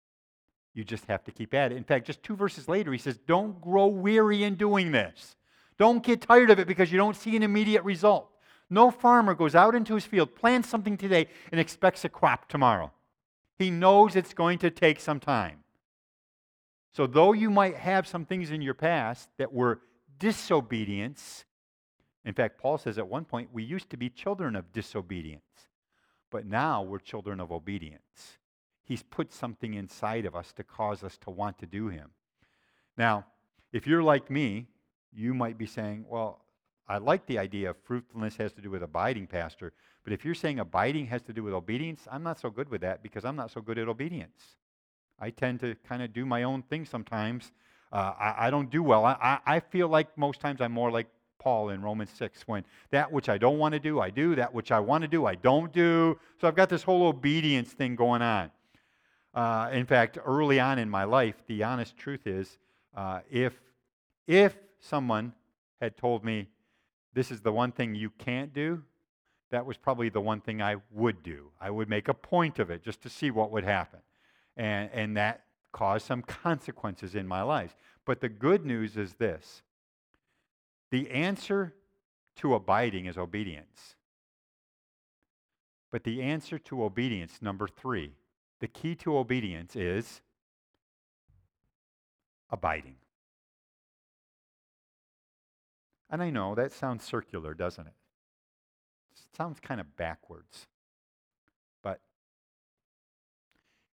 You 0.74 0.84
just 0.84 1.04
have 1.06 1.24
to 1.24 1.32
keep 1.32 1.52
at 1.52 1.72
it. 1.72 1.76
In 1.76 1.84
fact, 1.84 2.06
just 2.06 2.22
two 2.22 2.36
verses 2.36 2.68
later, 2.68 2.92
he 2.92 2.98
says, 2.98 3.18
Don't 3.26 3.60
grow 3.60 3.86
weary 3.86 4.44
in 4.44 4.54
doing 4.54 4.92
this. 4.92 5.36
Don't 5.78 6.02
get 6.02 6.22
tired 6.22 6.50
of 6.50 6.58
it 6.58 6.66
because 6.66 6.92
you 6.92 6.98
don't 6.98 7.16
see 7.16 7.36
an 7.36 7.42
immediate 7.42 7.82
result. 7.82 8.31
No 8.72 8.90
farmer 8.90 9.34
goes 9.34 9.54
out 9.54 9.74
into 9.74 9.94
his 9.94 10.06
field, 10.06 10.34
plants 10.34 10.66
something 10.66 10.96
today, 10.96 11.26
and 11.50 11.60
expects 11.60 12.06
a 12.06 12.08
crop 12.08 12.48
tomorrow. 12.48 12.90
He 13.58 13.68
knows 13.70 14.16
it's 14.16 14.32
going 14.32 14.58
to 14.60 14.70
take 14.70 14.98
some 14.98 15.20
time. 15.20 15.58
So, 16.90 17.06
though 17.06 17.34
you 17.34 17.50
might 17.50 17.76
have 17.76 18.06
some 18.06 18.24
things 18.24 18.50
in 18.50 18.62
your 18.62 18.72
past 18.72 19.28
that 19.36 19.52
were 19.52 19.82
disobedience, 20.18 21.44
in 22.24 22.32
fact, 22.32 22.58
Paul 22.58 22.78
says 22.78 22.96
at 22.96 23.06
one 23.06 23.26
point, 23.26 23.50
we 23.52 23.62
used 23.62 23.90
to 23.90 23.98
be 23.98 24.08
children 24.08 24.56
of 24.56 24.72
disobedience, 24.72 25.68
but 26.30 26.46
now 26.46 26.80
we're 26.80 26.98
children 26.98 27.40
of 27.40 27.52
obedience. 27.52 28.38
He's 28.84 29.02
put 29.02 29.34
something 29.34 29.74
inside 29.74 30.24
of 30.24 30.34
us 30.34 30.50
to 30.54 30.64
cause 30.64 31.04
us 31.04 31.18
to 31.18 31.30
want 31.30 31.58
to 31.58 31.66
do 31.66 31.88
Him. 31.88 32.08
Now, 32.96 33.26
if 33.70 33.86
you're 33.86 34.02
like 34.02 34.30
me, 34.30 34.68
you 35.12 35.34
might 35.34 35.58
be 35.58 35.66
saying, 35.66 36.06
well, 36.08 36.42
I 36.88 36.98
like 36.98 37.26
the 37.26 37.38
idea 37.38 37.70
of 37.70 37.76
fruitfulness 37.84 38.36
has 38.36 38.52
to 38.54 38.60
do 38.60 38.70
with 38.70 38.82
abiding, 38.82 39.26
Pastor. 39.26 39.72
But 40.04 40.12
if 40.12 40.24
you're 40.24 40.34
saying 40.34 40.58
abiding 40.58 41.06
has 41.06 41.22
to 41.22 41.32
do 41.32 41.42
with 41.42 41.54
obedience, 41.54 42.06
I'm 42.10 42.22
not 42.22 42.40
so 42.40 42.50
good 42.50 42.68
with 42.68 42.80
that 42.80 43.02
because 43.02 43.24
I'm 43.24 43.36
not 43.36 43.50
so 43.50 43.60
good 43.60 43.78
at 43.78 43.88
obedience. 43.88 44.56
I 45.18 45.30
tend 45.30 45.60
to 45.60 45.76
kind 45.88 46.02
of 46.02 46.12
do 46.12 46.26
my 46.26 46.42
own 46.42 46.62
thing 46.62 46.84
sometimes. 46.84 47.52
Uh, 47.92 48.12
I, 48.18 48.46
I, 48.46 48.50
don't 48.50 48.70
do 48.70 48.82
well. 48.82 49.04
I, 49.04 49.38
I 49.46 49.60
feel 49.60 49.86
like 49.86 50.16
most 50.18 50.40
times 50.40 50.60
I'm 50.60 50.72
more 50.72 50.90
like 50.90 51.06
Paul 51.38 51.70
in 51.70 51.82
Romans 51.82 52.10
6 52.16 52.42
when 52.46 52.64
that 52.90 53.10
which 53.12 53.28
I 53.28 53.38
don't 53.38 53.58
want 53.58 53.74
to 53.74 53.80
do, 53.80 54.00
I 54.00 54.10
do. 54.10 54.34
That 54.34 54.52
which 54.52 54.72
I 54.72 54.80
want 54.80 55.02
to 55.02 55.08
do, 55.08 55.26
I 55.26 55.34
don't 55.34 55.72
do. 55.72 56.18
So 56.40 56.48
I've 56.48 56.54
got 56.56 56.68
this 56.68 56.82
whole 56.82 57.06
obedience 57.06 57.72
thing 57.72 57.94
going 57.94 58.22
on. 58.22 58.50
Uh, 59.34 59.70
in 59.72 59.86
fact, 59.86 60.18
early 60.24 60.60
on 60.60 60.78
in 60.78 60.88
my 60.88 61.04
life, 61.04 61.36
the 61.46 61.62
honest 61.62 61.96
truth 61.96 62.26
is 62.26 62.58
uh, 62.96 63.20
if, 63.30 63.60
if 64.26 64.56
someone 64.80 65.32
had 65.80 65.96
told 65.96 66.24
me, 66.24 66.48
this 67.14 67.30
is 67.30 67.40
the 67.40 67.52
one 67.52 67.72
thing 67.72 67.94
you 67.94 68.10
can't 68.10 68.52
do, 68.52 68.82
that 69.50 69.66
was 69.66 69.76
probably 69.76 70.08
the 70.08 70.20
one 70.20 70.40
thing 70.40 70.62
I 70.62 70.76
would 70.90 71.22
do. 71.22 71.50
I 71.60 71.70
would 71.70 71.88
make 71.88 72.08
a 72.08 72.14
point 72.14 72.58
of 72.58 72.70
it 72.70 72.82
just 72.82 73.02
to 73.02 73.10
see 73.10 73.30
what 73.30 73.50
would 73.50 73.64
happen. 73.64 74.00
And, 74.56 74.90
and 74.92 75.16
that 75.16 75.44
caused 75.72 76.06
some 76.06 76.22
consequences 76.22 77.14
in 77.14 77.26
my 77.26 77.42
life. 77.42 77.76
But 78.04 78.20
the 78.20 78.28
good 78.28 78.64
news 78.64 78.96
is 78.96 79.14
this 79.14 79.62
the 80.90 81.10
answer 81.10 81.74
to 82.36 82.54
abiding 82.54 83.06
is 83.06 83.16
obedience. 83.16 83.96
But 85.90 86.04
the 86.04 86.22
answer 86.22 86.58
to 86.58 86.84
obedience, 86.84 87.40
number 87.42 87.68
three, 87.68 88.12
the 88.60 88.68
key 88.68 88.94
to 88.96 89.18
obedience 89.18 89.76
is 89.76 90.22
abiding. 92.50 92.96
And 96.12 96.22
I 96.22 96.28
know 96.28 96.54
that 96.54 96.72
sounds 96.72 97.02
circular, 97.02 97.54
doesn't 97.54 97.86
it? 97.86 97.94
It 99.12 99.36
sounds 99.36 99.58
kind 99.60 99.80
of 99.80 99.96
backwards. 99.96 100.66
But 101.82 102.00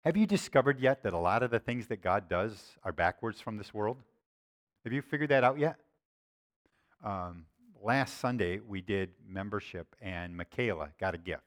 have 0.03 0.17
you 0.17 0.25
discovered 0.25 0.79
yet 0.79 1.03
that 1.03 1.13
a 1.13 1.17
lot 1.19 1.43
of 1.43 1.51
the 1.51 1.59
things 1.59 1.85
that 1.87 2.01
God 2.01 2.27
does 2.27 2.59
are 2.83 2.91
backwards 2.91 3.39
from 3.39 3.57
this 3.57 3.71
world? 3.71 3.97
Have 4.83 4.93
you 4.93 5.03
figured 5.03 5.29
that 5.29 5.43
out 5.43 5.59
yet? 5.59 5.77
Um, 7.03 7.45
last 7.83 8.17
Sunday, 8.17 8.61
we 8.67 8.81
did 8.81 9.11
membership, 9.29 9.95
and 10.01 10.35
Michaela 10.35 10.89
got 10.99 11.13
a 11.13 11.19
gift. 11.19 11.43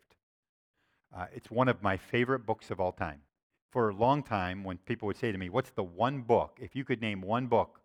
Uh, 1.14 1.26
it's 1.34 1.50
one 1.50 1.66
of 1.66 1.82
my 1.82 1.96
favorite 1.96 2.46
books 2.46 2.70
of 2.70 2.78
all 2.78 2.92
time. 2.92 3.22
For 3.72 3.88
a 3.88 3.94
long 3.94 4.22
time, 4.22 4.62
when 4.62 4.78
people 4.78 5.06
would 5.06 5.16
say 5.16 5.32
to 5.32 5.38
me, 5.38 5.48
What's 5.48 5.70
the 5.70 5.82
one 5.82 6.20
book? 6.20 6.58
If 6.60 6.76
you 6.76 6.84
could 6.84 7.00
name 7.00 7.22
one 7.22 7.48
book 7.48 7.79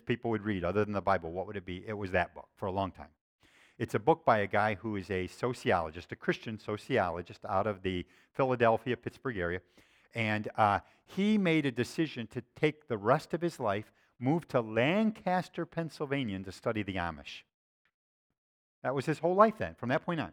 people 0.00 0.30
would 0.30 0.44
read 0.44 0.64
other 0.64 0.84
than 0.84 0.92
the 0.92 1.00
Bible, 1.00 1.32
what 1.32 1.46
would 1.46 1.56
it 1.56 1.64
be? 1.64 1.84
It 1.86 1.96
was 1.96 2.10
that 2.12 2.34
book 2.34 2.48
for 2.56 2.66
a 2.66 2.72
long 2.72 2.90
time. 2.90 3.08
It's 3.78 3.94
a 3.94 3.98
book 3.98 4.24
by 4.24 4.38
a 4.38 4.46
guy 4.46 4.74
who 4.74 4.96
is 4.96 5.10
a 5.10 5.26
sociologist, 5.26 6.10
a 6.12 6.16
Christian 6.16 6.58
sociologist 6.58 7.40
out 7.46 7.66
of 7.66 7.82
the 7.82 8.06
Philadelphia, 8.32 8.96
Pittsburgh 8.96 9.36
area. 9.36 9.60
And 10.14 10.48
uh, 10.56 10.80
he 11.04 11.36
made 11.36 11.66
a 11.66 11.70
decision 11.70 12.26
to 12.28 12.42
take 12.58 12.88
the 12.88 12.96
rest 12.96 13.34
of 13.34 13.42
his 13.42 13.60
life, 13.60 13.92
move 14.18 14.48
to 14.48 14.60
Lancaster, 14.60 15.66
Pennsylvania, 15.66 16.38
to 16.38 16.52
study 16.52 16.82
the 16.82 16.94
Amish. 16.94 17.42
That 18.82 18.94
was 18.94 19.04
his 19.04 19.18
whole 19.18 19.34
life 19.34 19.58
then, 19.58 19.74
from 19.74 19.90
that 19.90 20.06
point 20.06 20.20
on. 20.20 20.32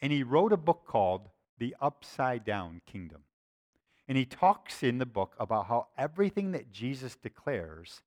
And 0.00 0.12
he 0.12 0.24
wrote 0.24 0.52
a 0.52 0.56
book 0.56 0.84
called 0.84 1.28
The 1.58 1.76
Upside 1.80 2.44
Down 2.44 2.80
Kingdom. 2.86 3.22
And 4.08 4.18
he 4.18 4.24
talks 4.24 4.82
in 4.82 4.98
the 4.98 5.06
book 5.06 5.36
about 5.38 5.66
how 5.66 5.86
everything 5.96 6.50
that 6.52 6.72
Jesus 6.72 7.14
declares 7.14 8.02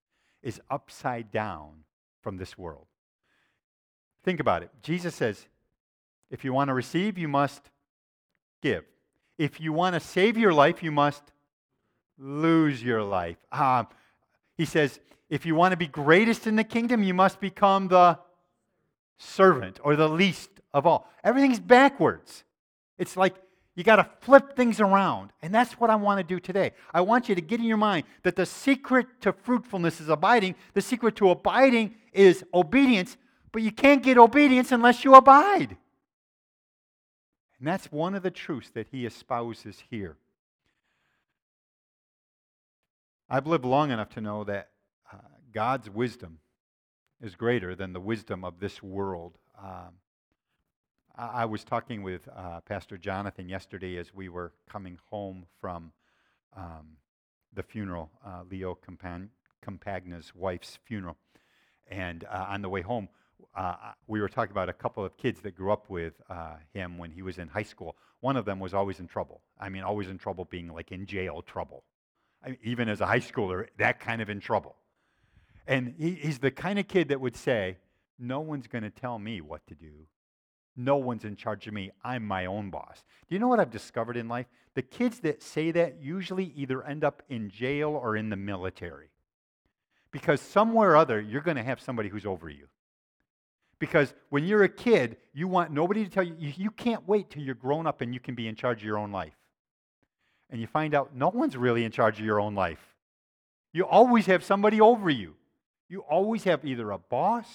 is 0.46 0.62
upside 0.70 1.32
down 1.32 1.84
from 2.22 2.38
this 2.38 2.58
world. 2.58 2.86
Think 4.24 4.40
about 4.40 4.64
it. 4.64 4.70
Jesus 4.82 5.14
says, 5.14 5.48
if 6.30 6.46
you 6.46 6.54
want 6.54 6.70
to 6.70 6.74
receive, 6.74 7.18
you 7.18 7.28
must 7.28 7.70
give. 8.62 8.86
If 9.38 9.60
you 9.60 9.74
want 9.74 9.96
to 9.96 10.00
save 10.00 10.38
your 10.38 10.54
life, 10.54 10.82
you 10.82 10.92
must 10.92 11.24
lose 12.18 12.82
your 12.82 13.04
life. 13.04 13.38
Uh, 13.52 13.84
he 14.56 14.66
says, 14.66 15.00
if 15.30 15.46
you 15.46 15.56
want 15.56 15.72
to 15.74 15.78
be 15.78 15.88
greatest 15.88 16.48
in 16.48 16.56
the 16.56 16.64
kingdom, 16.64 17.04
you 17.04 17.14
must 17.14 17.42
become 17.42 17.88
the 17.88 18.20
servant 19.18 19.80
or 19.84 19.96
the 19.96 20.08
least 20.08 20.50
of 20.74 20.86
all. 20.86 21.10
Everything's 21.24 21.60
backwards. 21.60 22.44
It's 22.98 23.18
like 23.18 23.36
you 23.76 23.84
got 23.84 23.98
to 23.98 24.10
flip 24.22 24.56
things 24.56 24.80
around. 24.80 25.32
And 25.42 25.54
that's 25.54 25.74
what 25.74 25.90
I 25.90 25.96
want 25.96 26.20
to 26.20 26.24
do 26.24 26.40
today. 26.40 26.72
I 26.94 27.02
want 27.02 27.28
you 27.28 27.36
to 27.36 27.42
get 27.42 27.60
in 27.60 27.66
your 27.66 27.78
mind 27.78 28.06
that 28.24 28.36
the 28.36 28.46
secret 28.46 29.08
to 29.22 29.34
fruitfulness 29.34 30.00
is 30.00 30.10
abiding, 30.10 30.56
the 30.74 30.82
secret 30.82 31.16
to 31.18 31.30
abiding 31.30 31.96
is 32.14 32.44
obedience, 32.54 33.18
but 33.52 33.62
you 33.62 33.72
can't 33.72 34.02
get 34.02 34.18
obedience 34.18 34.72
unless 34.72 35.04
you 35.04 35.14
abide. 35.16 35.78
And 37.60 37.68
that's 37.68 37.92
one 37.92 38.16
of 38.16 38.24
the 38.24 38.32
truths 38.32 38.70
that 38.72 38.88
he 38.92 39.06
espouses 39.06 39.84
here. 39.90 40.18
I've 43.30 43.48
lived 43.48 43.66
long 43.66 43.92
enough 43.92 44.10
to 44.12 44.22
know 44.22 44.44
that 44.46 44.70
uh, 45.12 45.18
God's 45.52 45.90
wisdom 45.90 46.40
is 47.22 47.36
greater 47.36 47.76
than 47.76 47.92
the 47.92 48.00
wisdom 48.00 48.46
of 48.46 48.60
this 48.60 48.84
world. 48.84 49.38
Um, 49.62 49.96
I 51.18 51.46
was 51.46 51.64
talking 51.64 52.04
with 52.04 52.28
uh, 52.36 52.60
Pastor 52.62 52.98
Jonathan 52.98 53.48
yesterday 53.48 53.96
as 53.98 54.14
we 54.14 54.28
were 54.28 54.52
coming 54.70 55.00
home 55.10 55.46
from 55.62 55.94
um, 56.58 56.98
the 57.54 57.64
funeral, 57.64 58.10
uh, 58.26 58.42
Leo 58.52 58.78
Campagna's 59.64 60.34
wife's 60.36 60.78
funeral. 60.84 61.16
And 61.88 62.26
uh, 62.26 62.48
on 62.50 62.62
the 62.62 62.68
way 62.68 62.82
home, 62.82 63.08
uh, 63.56 63.76
we 64.08 64.20
were 64.20 64.28
talking 64.28 64.52
about 64.52 64.68
a 64.68 64.74
couple 64.74 65.06
of 65.06 65.16
kids 65.16 65.40
that 65.42 65.56
grew 65.56 65.72
up 65.72 65.90
with 65.90 66.14
uh, 66.30 66.56
him 66.74 66.98
when 66.98 67.12
he 67.12 67.22
was 67.22 67.38
in 67.38 67.48
high 67.48 67.64
school. 67.64 67.96
One 68.20 68.36
of 68.36 68.44
them 68.44 68.60
was 68.60 68.74
always 68.74 69.00
in 69.00 69.08
trouble. 69.08 69.40
I 69.58 69.70
mean, 69.70 69.84
always 69.84 70.10
in 70.10 70.18
trouble, 70.18 70.44
being 70.44 70.68
like 70.68 70.92
in 70.92 71.06
jail 71.06 71.42
trouble. 71.42 71.84
I 72.44 72.50
mean, 72.50 72.58
even 72.64 72.90
as 72.90 73.00
a 73.00 73.06
high 73.06 73.20
schooler, 73.20 73.68
that 73.78 74.02
kind 74.02 74.22
of 74.22 74.30
in 74.30 74.42
trouble. 74.42 74.76
And 75.66 75.96
he, 75.98 76.12
he's 76.16 76.40
the 76.40 76.52
kind 76.52 76.78
of 76.78 76.90
kid 76.90 77.08
that 77.08 77.22
would 77.22 77.38
say, 77.38 77.78
No 78.20 78.42
one's 78.42 78.68
going 78.68 78.84
to 78.84 78.90
tell 78.90 79.18
me 79.18 79.40
what 79.40 79.66
to 79.68 79.76
do. 79.76 80.08
No 80.78 80.98
one's 80.98 81.24
in 81.24 81.36
charge 81.36 81.68
of 81.68 81.74
me. 81.74 81.92
I'm 82.04 82.26
my 82.26 82.46
own 82.46 82.70
boss. 82.70 83.04
Do 83.28 83.36
you 83.36 83.40
know 83.40 83.48
what 83.48 83.60
I've 83.60 83.72
discovered 83.72 84.18
in 84.18 84.28
life? 84.28 84.48
The 84.74 84.82
kids 84.82 85.20
that 85.22 85.42
say 85.42 85.72
that 85.72 86.02
usually 86.02 86.52
either 86.56 86.84
end 86.84 87.04
up 87.04 87.24
in 87.30 87.50
jail 87.50 87.92
or 87.92 88.18
in 88.18 88.30
the 88.30 88.36
military. 88.36 89.10
Because 90.12 90.42
somewhere 90.42 90.92
or 90.92 90.98
other, 90.98 91.20
you're 91.20 91.42
going 91.42 91.58
to 91.58 91.64
have 91.64 91.80
somebody 91.80 92.10
who's 92.10 92.26
over 92.26 92.50
you. 92.50 92.68
Because 93.80 94.14
when 94.30 94.46
you're 94.46 94.64
a 94.64 94.70
kid, 94.70 95.18
you 95.34 95.48
want 95.48 95.72
nobody 95.72 96.04
to 96.04 96.10
tell 96.10 96.24
you, 96.24 96.36
you, 96.40 96.72
can't 96.72 97.08
wait 97.08 97.30
till 97.30 97.44
you're 97.44 97.56
grown 97.56 97.86
up 97.86 98.02
and 98.02 98.14
you 98.14 98.20
can 98.20 98.36
be 98.36 98.48
in 98.48 98.56
charge 98.56 98.80
of 98.80 98.86
your 98.86 98.98
own 98.98 99.12
life. 99.12 99.36
And 100.50 100.62
you 100.62 100.68
find 100.68 100.94
out 100.94 101.16
no 101.16 101.30
one's 101.30 101.58
really 101.58 101.84
in 101.84 101.92
charge 101.92 102.20
of 102.20 102.26
your 102.26 102.40
own 102.40 102.56
life. 102.56 102.80
You 103.74 103.86
always 103.86 104.26
have 104.28 104.44
somebody 104.44 104.80
over 104.80 105.10
you. 105.10 105.36
You 105.90 106.02
always 106.02 106.46
have 106.46 106.64
either 106.64 106.92
a 106.92 106.98
boss 106.98 107.48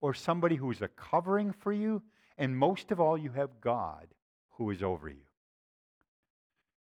or 0.00 0.12
somebody 0.12 0.56
who 0.56 0.70
is 0.70 0.82
a 0.82 0.88
covering 0.88 1.52
for 1.52 1.72
you. 1.72 2.02
And 2.38 2.56
most 2.56 2.90
of 2.90 3.00
all, 3.00 3.16
you 3.16 3.30
have 3.32 3.60
God 3.60 4.08
who 4.52 4.70
is 4.70 4.82
over 4.82 5.08
you. 5.08 5.26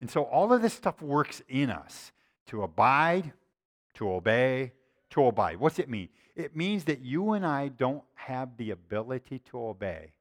And 0.01 0.11
so 0.11 0.23
all 0.23 0.53
of 0.53 0.63
this 0.63 0.75
stuff 0.75 1.01
works 1.01 1.43
in 1.49 1.71
us 1.71 2.13
to 2.47 2.63
abide, 2.63 3.33
to 3.95 4.11
obey, 4.11 4.73
to 5.11 5.27
abide. 5.27 5.59
What's 5.59 5.79
it 5.79 5.89
mean? 5.89 6.09
It 6.35 6.57
means 6.57 6.85
that 6.85 7.01
you 7.01 7.33
and 7.33 7.47
I 7.47 7.69
don't 7.69 8.03
have 8.15 8.57
the 8.57 8.71
ability 8.71 9.39
to 9.51 9.59
obey 9.59 10.13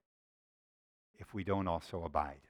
if 1.20 1.34
we 1.34 1.44
don't 1.44 1.68
also 1.68 2.04
abide. 2.04 2.42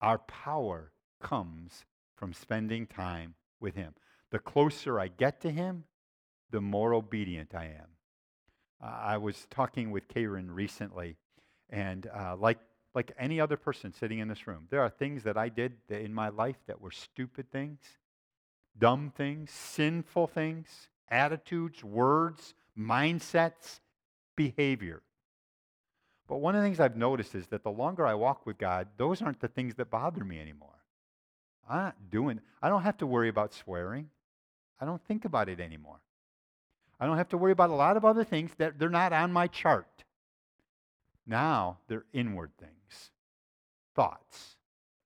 Our 0.00 0.18
power 0.18 0.92
comes 1.20 1.84
from 2.14 2.32
spending 2.32 2.86
time 2.86 3.34
with 3.60 3.74
Him. 3.74 3.94
The 4.30 4.38
closer 4.38 5.00
I 5.00 5.08
get 5.08 5.40
to 5.40 5.50
Him, 5.50 5.84
the 6.50 6.60
more 6.60 6.94
obedient 6.94 7.54
I 7.54 7.64
am. 7.64 7.88
Uh, 8.82 8.86
I 8.86 9.16
was 9.16 9.46
talking 9.50 9.90
with 9.90 10.08
Karen 10.08 10.50
recently, 10.50 11.16
and 11.70 12.06
uh, 12.06 12.36
like, 12.36 12.58
like 12.94 13.12
any 13.18 13.40
other 13.40 13.56
person 13.56 13.92
sitting 13.92 14.18
in 14.18 14.28
this 14.28 14.46
room, 14.46 14.66
there 14.70 14.80
are 14.80 14.90
things 14.90 15.22
that 15.24 15.36
I 15.36 15.48
did 15.48 15.72
in 15.88 16.12
my 16.12 16.28
life 16.28 16.56
that 16.66 16.80
were 16.80 16.90
stupid 16.90 17.50
things, 17.50 17.80
dumb 18.78 19.12
things, 19.16 19.50
sinful 19.50 20.28
things, 20.28 20.88
attitudes, 21.08 21.84
words, 21.84 22.54
mindsets, 22.78 23.80
behavior. 24.36 25.02
But 26.26 26.38
one 26.38 26.54
of 26.54 26.62
the 26.62 26.66
things 26.66 26.80
I've 26.80 26.96
noticed 26.96 27.34
is 27.34 27.46
that 27.48 27.62
the 27.62 27.70
longer 27.70 28.06
I 28.06 28.14
walk 28.14 28.46
with 28.46 28.58
God, 28.58 28.88
those 28.96 29.22
aren't 29.22 29.40
the 29.40 29.48
things 29.48 29.74
that 29.76 29.90
bother 29.90 30.24
me 30.24 30.38
anymore. 30.38 30.68
I'm 31.68 31.84
not 31.84 31.96
doing, 32.10 32.40
I 32.62 32.68
don't 32.68 32.82
have 32.82 32.98
to 32.98 33.06
worry 33.06 33.28
about 33.28 33.54
swearing. 33.54 34.10
I 34.80 34.84
don't 34.84 35.02
think 35.04 35.24
about 35.24 35.48
it 35.48 35.60
anymore. 35.60 36.00
I 37.00 37.06
don't 37.06 37.16
have 37.16 37.28
to 37.30 37.38
worry 37.38 37.52
about 37.52 37.70
a 37.70 37.74
lot 37.74 37.96
of 37.96 38.04
other 38.04 38.24
things 38.24 38.50
that 38.58 38.78
they're 38.78 38.88
not 38.88 39.12
on 39.12 39.32
my 39.32 39.46
chart. 39.46 40.04
Now 41.28 41.78
they're 41.86 42.06
inward 42.12 42.50
things 42.58 43.10
thoughts, 43.94 44.56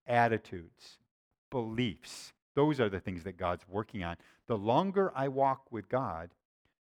attitudes, 0.06 0.98
beliefs. 1.50 2.32
Those 2.54 2.78
are 2.78 2.90
the 2.90 3.00
things 3.00 3.24
that 3.24 3.38
God's 3.38 3.66
working 3.66 4.04
on. 4.04 4.16
The 4.46 4.56
longer 4.58 5.10
I 5.16 5.28
walk 5.28 5.72
with 5.72 5.88
God, 5.88 6.30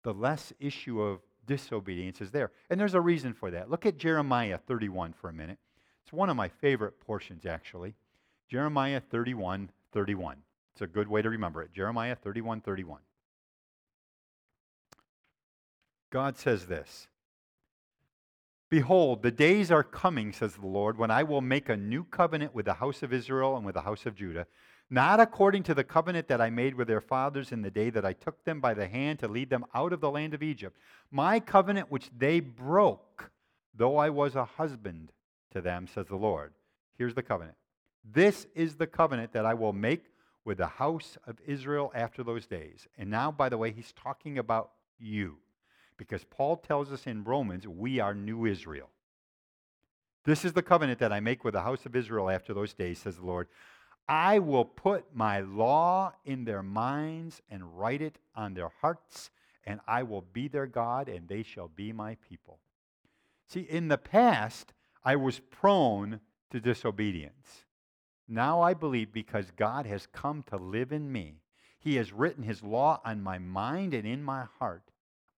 the 0.04 0.14
less 0.14 0.52
issue 0.60 1.02
of 1.02 1.22
disobedience 1.48 2.20
is 2.20 2.32
there. 2.32 2.52
And 2.70 2.78
there's 2.80 2.96
a 2.96 3.02
reason 3.02 3.34
for 3.34 3.50
that. 3.52 3.70
Look 3.70 3.86
at 3.86 3.98
Jeremiah 3.98 4.58
31 4.58 5.14
for 5.14 5.30
a 5.30 5.34
minute. 5.34 5.58
It's 6.04 6.12
one 6.12 6.30
of 6.30 6.36
my 6.36 6.50
favorite 6.50 7.00
portions, 7.00 7.46
actually. 7.46 7.96
Jeremiah 8.50 9.00
31 9.00 9.70
31. 9.94 10.38
It's 10.74 10.82
a 10.82 10.88
good 10.88 11.08
way 11.08 11.22
to 11.22 11.30
remember 11.30 11.64
it. 11.64 11.72
Jeremiah 11.72 12.16
31 12.16 12.60
31. 12.60 13.00
God 16.12 16.38
says 16.38 16.66
this 16.68 17.08
Behold, 18.70 19.22
the 19.22 19.32
days 19.32 19.72
are 19.72 19.84
coming, 19.84 20.34
says 20.34 20.56
the 20.56 20.66
Lord, 20.66 20.98
when 20.98 21.12
I 21.12 21.24
will 21.24 21.42
make 21.42 21.70
a 21.70 21.78
new 21.78 22.04
covenant 22.04 22.56
with 22.56 22.66
the 22.66 22.74
house 22.74 23.04
of 23.04 23.14
Israel 23.14 23.56
and 23.56 23.66
with 23.66 23.76
the 23.76 23.82
house 23.82 24.06
of 24.06 24.16
Judah, 24.16 24.48
not 24.90 25.20
according 25.20 25.64
to 25.64 25.74
the 25.74 25.84
covenant 25.84 26.28
that 26.28 26.42
I 26.42 26.50
made 26.50 26.76
with 26.76 26.88
their 26.88 27.02
fathers 27.02 27.52
in 27.52 27.62
the 27.62 27.72
day 27.72 27.90
that 27.92 28.06
I 28.06 28.14
took 28.14 28.44
them 28.44 28.62
by 28.62 28.74
the 28.74 28.88
hand 28.88 29.20
to 29.20 29.28
lead 29.28 29.50
them 29.50 29.66
out 29.74 29.94
of 29.94 30.02
the 30.02 30.12
land 30.12 30.34
of 30.34 30.44
Egypt. 30.44 30.78
My 31.12 31.40
covenant 31.40 31.92
which 31.92 32.10
they 32.18 32.40
broke, 32.40 33.32
though 33.76 33.98
I 33.98 34.10
was 34.10 34.36
a 34.36 34.46
husband 34.46 35.12
to 35.52 35.62
them, 35.62 35.88
says 35.88 36.08
the 36.08 36.16
Lord. 36.16 36.54
Here's 36.98 37.16
the 37.16 37.24
covenant. 37.24 37.58
This 38.04 38.46
is 38.56 38.76
the 38.76 38.88
covenant 38.88 39.34
that 39.34 39.46
I 39.46 39.54
will 39.54 39.74
make 39.74 40.06
with 40.44 40.58
the 40.58 40.68
house 40.68 41.18
of 41.26 41.40
Israel 41.46 41.92
after 41.96 42.24
those 42.24 42.46
days. 42.46 42.88
And 42.98 43.10
now, 43.10 43.32
by 43.32 43.50
the 43.50 43.58
way, 43.58 43.72
he's 43.72 43.94
talking 43.94 44.38
about 44.38 44.72
you. 45.00 45.38
Because 45.98 46.24
Paul 46.24 46.58
tells 46.58 46.92
us 46.92 47.08
in 47.08 47.24
Romans, 47.24 47.68
we 47.68 48.00
are 48.00 48.14
new 48.14 48.46
Israel. 48.46 48.90
This 50.26 50.44
is 50.44 50.54
the 50.54 50.64
covenant 50.64 51.00
that 51.00 51.14
I 51.14 51.20
make 51.20 51.44
with 51.44 51.54
the 51.54 51.62
house 51.62 51.86
of 51.86 51.96
Israel 51.96 52.30
after 52.30 52.54
those 52.54 52.74
days, 52.74 53.00
says 53.00 53.18
the 53.18 53.26
Lord. 53.26 53.48
I 54.08 54.40
will 54.40 54.66
put 54.66 55.16
my 55.16 55.40
law 55.40 56.14
in 56.26 56.46
their 56.46 56.64
minds 56.64 57.42
and 57.50 57.78
write 57.78 58.02
it 58.02 58.18
on 58.36 58.54
their 58.54 58.72
hearts, 58.82 59.30
and 59.66 59.80
I 59.88 60.04
will 60.04 60.22
be 60.22 60.48
their 60.48 60.68
God, 60.68 61.10
and 61.10 61.28
they 61.28 61.44
shall 61.44 61.68
be 61.68 61.92
my 61.92 62.18
people. 62.28 62.60
See, 63.48 63.62
in 63.62 63.88
the 63.88 63.98
past, 63.98 64.74
I 65.04 65.16
was 65.16 65.40
prone 65.40 66.20
to 66.52 66.60
disobedience. 66.60 67.66
Now 68.28 68.62
I 68.62 68.74
believe 68.74 69.12
because 69.12 69.52
God 69.52 69.86
has 69.86 70.08
come 70.08 70.44
to 70.50 70.58
live 70.58 70.92
in 70.92 71.12
me, 71.12 71.42
He 71.78 71.96
has 71.96 72.12
written 72.12 72.44
His 72.44 72.64
law 72.64 73.00
on 73.06 73.22
my 73.22 73.38
mind 73.38 73.94
and 73.94 74.08
in 74.08 74.24
my 74.24 74.46
heart. 74.60 74.90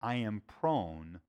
I 0.06 0.16
am 0.18 0.44
prone 0.46 1.20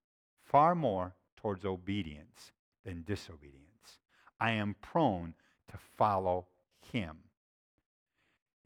far 0.45 0.75
more 0.75 1.15
towards 1.39 1.65
obedience 1.65 2.53
than 2.85 3.05
disobedience. 3.05 4.01
I 4.39 4.51
am 4.51 4.77
prone 4.83 5.33
to 5.71 5.79
follow 5.97 6.47
Him. 6.93 7.17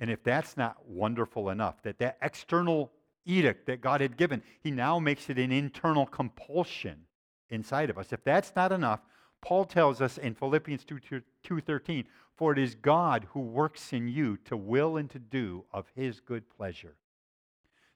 And 0.00 0.10
if 0.10 0.24
that's 0.24 0.56
not 0.56 0.84
wonderful 0.84 1.48
enough, 1.50 1.80
that 1.84 2.00
that 2.00 2.18
external 2.22 2.90
edict 3.24 3.66
that 3.66 3.82
God 3.82 4.00
had 4.00 4.16
given, 4.16 4.42
he 4.60 4.72
now 4.72 4.98
makes 4.98 5.30
it 5.30 5.38
an 5.38 5.52
internal 5.52 6.06
compulsion 6.06 7.06
inside 7.48 7.88
of 7.88 7.96
us. 7.96 8.12
If 8.12 8.24
that's 8.24 8.56
not 8.56 8.72
enough, 8.72 9.02
Paul 9.40 9.64
tells 9.64 10.00
us 10.00 10.18
in 10.18 10.34
Philippians 10.34 10.84
2:13, 10.84 12.08
"For 12.34 12.50
it 12.50 12.58
is 12.58 12.74
God 12.74 13.28
who 13.30 13.40
works 13.40 13.92
in 13.92 14.08
you 14.08 14.38
to 14.38 14.56
will 14.56 14.96
and 14.96 15.08
to 15.10 15.20
do 15.20 15.66
of 15.70 15.88
his 15.90 16.18
good 16.18 16.50
pleasure." 16.50 16.96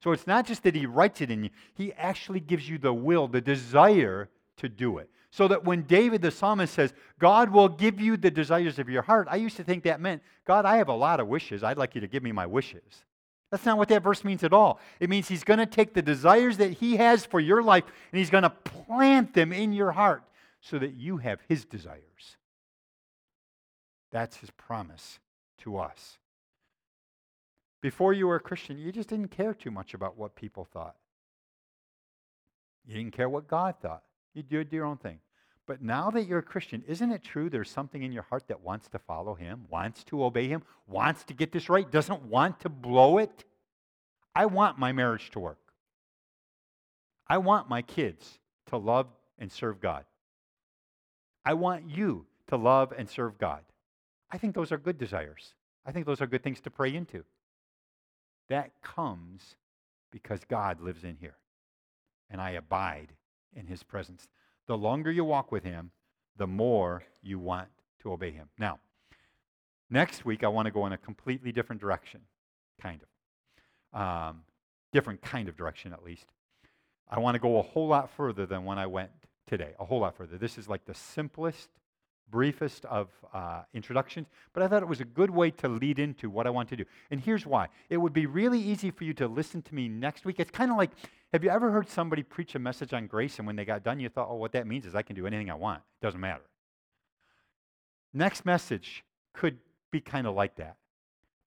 So 0.04 0.12
it's 0.12 0.26
not 0.26 0.46
just 0.46 0.64
that 0.64 0.74
he 0.74 0.84
writes 0.84 1.22
it 1.22 1.30
in 1.30 1.44
you, 1.44 1.50
he 1.72 1.94
actually 1.94 2.40
gives 2.40 2.68
you 2.68 2.76
the 2.76 2.92
will, 2.92 3.26
the 3.26 3.40
desire 3.40 4.28
to 4.58 4.68
do 4.68 4.98
it. 4.98 5.08
So 5.30 5.48
that 5.48 5.64
when 5.64 5.84
David 5.84 6.20
the 6.20 6.30
psalmist 6.30 6.74
says, 6.74 6.92
God 7.18 7.48
will 7.48 7.70
give 7.70 7.98
you 7.98 8.18
the 8.18 8.30
desires 8.30 8.78
of 8.78 8.90
your 8.90 9.00
heart, 9.00 9.28
I 9.30 9.36
used 9.36 9.56
to 9.56 9.64
think 9.64 9.84
that 9.84 10.02
meant, 10.02 10.22
God, 10.46 10.66
I 10.66 10.76
have 10.76 10.88
a 10.88 10.94
lot 10.94 11.20
of 11.20 11.28
wishes. 11.28 11.64
I'd 11.64 11.78
like 11.78 11.94
you 11.94 12.02
to 12.02 12.06
give 12.06 12.22
me 12.22 12.32
my 12.32 12.44
wishes. 12.44 12.82
That's 13.50 13.64
not 13.64 13.78
what 13.78 13.88
that 13.88 14.02
verse 14.02 14.24
means 14.24 14.44
at 14.44 14.52
all. 14.52 14.78
It 15.00 15.08
means 15.08 15.26
he's 15.26 15.42
going 15.42 15.58
to 15.58 15.64
take 15.64 15.94
the 15.94 16.02
desires 16.02 16.58
that 16.58 16.74
he 16.74 16.96
has 16.96 17.24
for 17.24 17.40
your 17.40 17.62
life 17.62 17.84
and 18.12 18.18
he's 18.18 18.28
going 18.28 18.42
to 18.42 18.50
plant 18.50 19.32
them 19.32 19.54
in 19.54 19.72
your 19.72 19.92
heart 19.92 20.22
so 20.60 20.78
that 20.80 20.92
you 20.92 21.16
have 21.16 21.40
his 21.48 21.64
desires. 21.64 22.36
That's 24.12 24.36
his 24.36 24.50
promise 24.50 25.18
to 25.62 25.78
us. 25.78 26.18
Before 27.84 28.14
you 28.14 28.26
were 28.26 28.36
a 28.36 28.40
Christian, 28.40 28.78
you 28.78 28.90
just 28.90 29.10
didn't 29.10 29.28
care 29.28 29.52
too 29.52 29.70
much 29.70 29.92
about 29.92 30.16
what 30.16 30.34
people 30.34 30.64
thought. 30.64 30.96
You 32.86 32.94
didn't 32.94 33.12
care 33.12 33.28
what 33.28 33.46
God 33.46 33.74
thought. 33.82 34.04
You 34.32 34.42
did 34.42 34.72
your 34.72 34.86
own 34.86 34.96
thing. 34.96 35.18
But 35.66 35.82
now 35.82 36.10
that 36.12 36.26
you're 36.26 36.38
a 36.38 36.42
Christian, 36.42 36.82
isn't 36.88 37.12
it 37.12 37.22
true 37.22 37.50
there's 37.50 37.68
something 37.68 38.02
in 38.02 38.10
your 38.10 38.22
heart 38.22 38.48
that 38.48 38.62
wants 38.62 38.88
to 38.88 38.98
follow 38.98 39.34
him, 39.34 39.66
wants 39.68 40.02
to 40.04 40.24
obey 40.24 40.48
him, 40.48 40.62
wants 40.86 41.24
to 41.24 41.34
get 41.34 41.52
this 41.52 41.68
right, 41.68 41.90
doesn't 41.90 42.22
want 42.22 42.58
to 42.60 42.70
blow 42.70 43.18
it? 43.18 43.44
I 44.34 44.46
want 44.46 44.78
my 44.78 44.92
marriage 44.92 45.30
to 45.32 45.38
work. 45.38 45.60
I 47.28 47.36
want 47.36 47.68
my 47.68 47.82
kids 47.82 48.38
to 48.68 48.78
love 48.78 49.08
and 49.38 49.52
serve 49.52 49.82
God. 49.82 50.06
I 51.44 51.52
want 51.52 51.90
you 51.90 52.24
to 52.46 52.56
love 52.56 52.94
and 52.96 53.10
serve 53.10 53.36
God. 53.36 53.60
I 54.30 54.38
think 54.38 54.54
those 54.54 54.72
are 54.72 54.78
good 54.78 54.96
desires. 54.96 55.52
I 55.84 55.92
think 55.92 56.06
those 56.06 56.22
are 56.22 56.26
good 56.26 56.42
things 56.42 56.62
to 56.62 56.70
pray 56.70 56.94
into. 56.94 57.24
That 58.48 58.70
comes 58.82 59.56
because 60.10 60.40
God 60.44 60.80
lives 60.80 61.04
in 61.04 61.16
here 61.16 61.36
and 62.30 62.40
I 62.40 62.50
abide 62.50 63.12
in 63.54 63.66
his 63.66 63.82
presence. 63.82 64.28
The 64.66 64.76
longer 64.76 65.10
you 65.10 65.24
walk 65.24 65.52
with 65.52 65.64
him, 65.64 65.90
the 66.36 66.46
more 66.46 67.04
you 67.22 67.38
want 67.38 67.68
to 68.00 68.12
obey 68.12 68.30
him. 68.30 68.48
Now, 68.58 68.80
next 69.90 70.24
week, 70.24 70.42
I 70.42 70.48
want 70.48 70.66
to 70.66 70.72
go 70.72 70.86
in 70.86 70.92
a 70.92 70.98
completely 70.98 71.52
different 71.52 71.80
direction, 71.80 72.20
kind 72.80 73.00
of. 73.02 74.00
Um, 74.00 74.42
different 74.92 75.22
kind 75.22 75.48
of 75.48 75.56
direction, 75.56 75.92
at 75.92 76.04
least. 76.04 76.26
I 77.08 77.18
want 77.18 77.34
to 77.34 77.38
go 77.38 77.58
a 77.58 77.62
whole 77.62 77.88
lot 77.88 78.10
further 78.10 78.46
than 78.46 78.64
when 78.64 78.78
I 78.78 78.86
went 78.86 79.10
today, 79.46 79.74
a 79.78 79.84
whole 79.84 80.00
lot 80.00 80.16
further. 80.16 80.38
This 80.38 80.56
is 80.56 80.68
like 80.68 80.84
the 80.86 80.94
simplest, 80.94 81.68
briefest 82.34 82.84
of 82.86 83.10
uh, 83.32 83.62
introductions, 83.74 84.26
but 84.52 84.64
I 84.64 84.66
thought 84.66 84.82
it 84.82 84.88
was 84.88 85.00
a 85.00 85.04
good 85.04 85.30
way 85.30 85.52
to 85.52 85.68
lead 85.68 86.00
into 86.00 86.28
what 86.28 86.48
I 86.48 86.50
want 86.50 86.68
to 86.70 86.76
do. 86.76 86.84
And 87.12 87.20
here's 87.20 87.46
why 87.46 87.68
it 87.88 87.96
would 87.96 88.12
be 88.12 88.26
really 88.26 88.60
easy 88.60 88.90
for 88.90 89.04
you 89.04 89.14
to 89.14 89.28
listen 89.28 89.62
to 89.62 89.74
me 89.74 89.88
next 89.88 90.24
week. 90.24 90.40
It's 90.40 90.50
kind 90.50 90.72
of 90.72 90.76
like 90.76 90.90
have 91.32 91.44
you 91.44 91.50
ever 91.50 91.70
heard 91.70 91.88
somebody 91.88 92.24
preach 92.24 92.56
a 92.56 92.58
message 92.58 92.92
on 92.92 93.06
grace 93.06 93.38
and 93.38 93.46
when 93.46 93.54
they 93.54 93.64
got 93.64 93.84
done, 93.84 94.00
you 94.00 94.08
thought, 94.08 94.28
oh, 94.28 94.34
what 94.34 94.52
that 94.52 94.66
means 94.66 94.84
is 94.84 94.96
I 94.96 95.02
can 95.02 95.14
do 95.14 95.28
anything 95.28 95.48
I 95.48 95.54
want? 95.54 95.82
It 96.00 96.04
doesn't 96.04 96.20
matter. 96.20 96.42
Next 98.12 98.44
message 98.44 99.04
could 99.32 99.58
be 99.92 100.00
kind 100.00 100.26
of 100.26 100.34
like 100.34 100.56
that. 100.56 100.76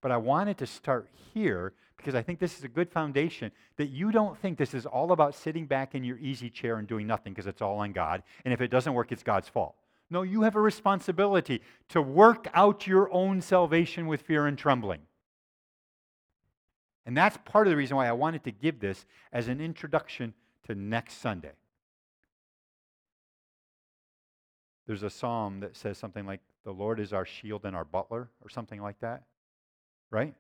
But 0.02 0.12
I 0.12 0.18
wanted 0.18 0.58
to 0.60 0.68
start 0.68 1.10
here 1.34 1.74
because 1.98 2.16
I 2.16 2.22
think 2.22 2.40
this 2.40 2.58
is 2.58 2.64
a 2.64 2.70
good 2.70 2.90
foundation 2.90 3.52
that 3.76 3.88
you 3.88 4.12
don't 4.12 4.38
think 4.38 4.58
this 4.58 4.74
is 4.74 4.86
all 4.86 5.12
about 5.12 5.36
sitting 5.36 5.66
back 5.66 5.96
in 5.96 6.04
your 6.04 6.18
easy 6.18 6.50
chair 6.50 6.78
and 6.78 6.88
doing 6.88 7.08
nothing 7.08 7.34
because 7.34 7.48
it's 7.48 7.62
all 7.62 7.80
on 7.80 7.92
God. 7.92 8.24
And 8.46 8.54
if 8.54 8.62
it 8.62 8.70
doesn't 8.70 8.94
work, 8.94 9.12
it's 9.12 9.24
God's 9.24 9.50
fault. 9.50 9.76
No, 10.10 10.22
you 10.22 10.44
have 10.44 10.56
a 10.56 10.62
responsibility 10.62 11.62
to 11.90 12.02
work 12.02 12.48
out 12.54 12.88
your 12.88 13.12
own 13.12 13.42
salvation 13.42 14.08
with 14.08 14.22
fear 14.22 14.48
and 14.48 14.58
trembling. 14.58 15.02
And 17.06 17.16
that's 17.16 17.38
part 17.46 17.68
of 17.68 17.72
the 17.72 17.78
reason 17.78 17.98
why 17.98 18.08
I 18.08 18.14
wanted 18.14 18.44
to 18.46 18.52
give 18.52 18.80
this 18.80 19.06
as 19.32 19.48
an 19.48 19.62
introduction 19.62 20.34
to 20.66 20.76
next 20.76 21.22
Sunday. 21.22 21.54
There's 24.86 25.04
a 25.04 25.10
psalm 25.10 25.60
that 25.60 25.76
says 25.76 25.98
something 25.98 26.26
like, 26.26 26.40
The 26.64 26.72
Lord 26.72 27.00
is 27.00 27.12
our 27.12 27.26
shield 27.26 27.66
and 27.66 27.76
our 27.76 27.86
butler, 27.86 28.30
or 28.42 28.50
something 28.50 28.82
like 28.82 29.00
that, 29.02 29.24
right? 30.12 30.34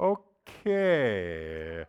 Okay. 0.00 1.84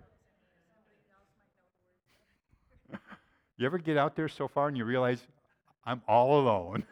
You 3.58 3.66
ever 3.66 3.78
get 3.78 3.96
out 3.96 4.16
there 4.16 4.28
so 4.28 4.48
far 4.48 4.68
and 4.68 4.76
you 4.76 4.84
realize 4.84 5.26
I'm 5.86 6.02
all 6.08 6.42
alone? 6.42 6.84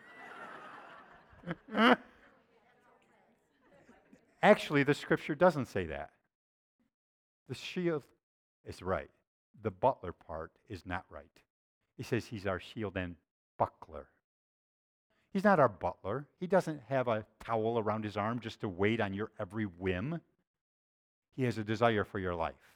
Actually, 4.41 4.83
the 4.83 4.93
scripture 4.93 5.35
doesn't 5.35 5.65
say 5.65 5.85
that. 5.87 6.11
The 7.49 7.55
shield 7.55 8.03
is 8.65 8.81
right. 8.81 9.09
The 9.61 9.71
butler 9.71 10.13
part 10.13 10.51
is 10.69 10.85
not 10.85 11.03
right. 11.09 11.25
He 11.97 12.03
says 12.03 12.25
he's 12.25 12.47
our 12.47 12.61
shield 12.61 12.95
and 12.95 13.15
buckler. 13.57 14.07
He's 15.33 15.43
not 15.43 15.59
our 15.59 15.67
butler. 15.67 16.27
He 16.39 16.47
doesn't 16.47 16.79
have 16.87 17.09
a 17.09 17.25
towel 17.43 17.77
around 17.77 18.05
his 18.05 18.15
arm 18.15 18.39
just 18.39 18.61
to 18.61 18.69
wait 18.69 19.01
on 19.01 19.13
your 19.13 19.31
every 19.39 19.65
whim. 19.65 20.21
He 21.39 21.45
has 21.45 21.57
a 21.57 21.63
desire 21.63 22.03
for 22.03 22.19
your 22.19 22.35
life. 22.35 22.75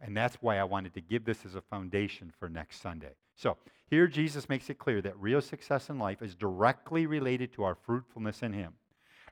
And 0.00 0.16
that's 0.16 0.36
why 0.36 0.58
I 0.58 0.62
wanted 0.62 0.94
to 0.94 1.00
give 1.00 1.24
this 1.24 1.44
as 1.44 1.56
a 1.56 1.60
foundation 1.60 2.32
for 2.38 2.48
next 2.48 2.80
Sunday. 2.80 3.14
So, 3.34 3.56
here 3.88 4.06
Jesus 4.06 4.48
makes 4.48 4.70
it 4.70 4.78
clear 4.78 5.02
that 5.02 5.18
real 5.18 5.40
success 5.40 5.90
in 5.90 5.98
life 5.98 6.22
is 6.22 6.36
directly 6.36 7.06
related 7.06 7.52
to 7.54 7.64
our 7.64 7.74
fruitfulness 7.74 8.44
in 8.44 8.52
Him. 8.52 8.74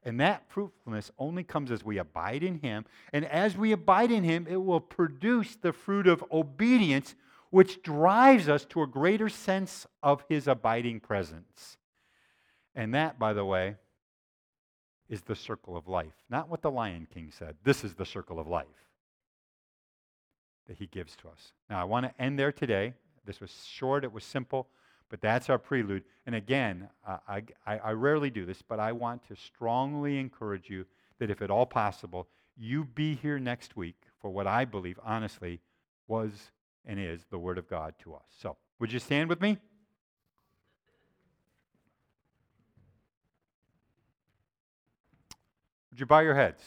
And 0.03 0.19
that 0.19 0.43
fruitfulness 0.49 1.13
only 1.21 1.45
comes 1.45 1.71
as 1.71 1.85
we 1.85 1.99
abide 1.99 2.43
in 2.43 2.59
Him. 2.59 2.85
And 3.13 3.27
as 3.27 3.57
we 3.57 3.71
abide 3.71 4.11
in 4.11 4.25
Him, 4.25 4.49
it 4.51 4.57
will 4.57 4.81
produce 4.81 5.55
the 5.55 5.73
fruit 5.73 6.09
of 6.09 6.25
obedience, 6.33 7.15
which 7.51 7.81
drives 7.85 8.49
us 8.49 8.65
to 8.71 8.83
a 8.83 8.89
greater 8.89 9.29
sense 9.29 9.87
of 10.03 10.25
His 10.29 10.49
abiding 10.49 10.99
presence. 10.99 11.77
And 12.75 12.93
that, 12.93 13.21
by 13.21 13.35
the 13.35 13.45
way, 13.45 13.77
is 15.09 15.23
the 15.23 15.35
circle 15.35 15.77
of 15.77 15.89
life. 15.89 16.13
Not 16.29 16.49
what 16.49 16.63
the 16.63 16.71
Lion 16.71 17.07
King 17.13 17.33
said. 17.37 17.57
This 17.65 17.85
is 17.85 17.95
the 17.95 18.05
circle 18.05 18.39
of 18.39 18.47
life 18.47 18.67
that 20.67 20.79
he 20.79 20.87
gives 20.87 21.17
to 21.17 21.29
us. 21.29 21.53
Now, 21.71 21.81
I 21.81 21.85
want 21.85 22.07
to 22.07 22.23
end 22.23 22.39
there 22.39 22.53
today. 22.53 22.93
This 23.25 23.41
was 23.41 23.65
short, 23.67 24.05
it 24.05 24.13
was 24.13 24.25
simple, 24.25 24.69
but 25.09 25.21
that's 25.21 25.51
our 25.51 25.59
prelude. 25.59 26.05
And 26.27 26.35
again, 26.35 26.89
I, 27.07 27.43
I, 27.67 27.79
I 27.79 27.91
rarely 27.93 28.31
do 28.31 28.45
this, 28.45 28.63
but 28.63 28.79
I 28.79 28.93
want 28.93 29.27
to 29.29 29.37
strongly 29.37 30.19
encourage 30.19 30.71
you 30.71 30.87
that 31.19 31.31
if 31.31 31.43
at 31.43 31.51
all 31.51 31.67
possible, 31.67 32.29
you 32.57 32.85
be 32.85 33.15
here 33.15 33.39
next 33.39 33.77
week 33.77 33.97
for 34.21 34.31
what 34.31 34.47
I 34.47 34.65
believe, 34.65 34.99
honestly, 35.05 35.61
was 36.07 36.33
and 36.85 36.99
is 36.99 37.27
the 37.31 37.39
Word 37.39 37.59
of 37.59 37.69
God 37.69 37.95
to 38.03 38.15
us. 38.15 38.23
So, 38.41 38.57
would 38.79 38.93
you 38.93 38.99
stand 38.99 39.29
with 39.29 39.41
me? 39.41 39.59
Would 45.99 46.03
you 46.03 46.07
bow 46.07 46.21
your 46.21 46.37
heads? 46.37 46.63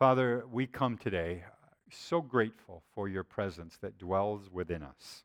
Father, 0.00 0.42
we 0.50 0.66
come 0.66 0.98
today 0.98 1.44
so 1.88 2.20
grateful 2.20 2.82
for 2.92 3.08
your 3.08 3.22
presence 3.22 3.78
that 3.82 3.98
dwells 3.98 4.50
within 4.50 4.82
us. 4.82 5.22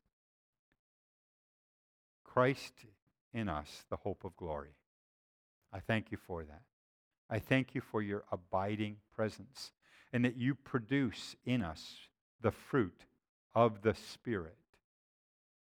Christ 2.23 2.85
in 3.33 3.49
us, 3.49 3.85
the 3.89 3.95
hope 3.97 4.23
of 4.23 4.37
glory. 4.37 4.75
I 5.73 5.79
thank 5.79 6.11
you 6.11 6.19
for 6.19 6.43
that. 6.43 6.61
I 7.27 7.39
thank 7.39 7.73
you 7.73 7.81
for 7.81 8.03
your 8.03 8.25
abiding 8.31 8.97
presence 9.15 9.71
and 10.13 10.23
that 10.25 10.37
you 10.37 10.53
produce 10.53 11.35
in 11.43 11.63
us 11.63 11.95
the 12.39 12.51
fruit 12.51 13.07
of 13.55 13.81
the 13.81 13.95
Spirit 13.95 14.60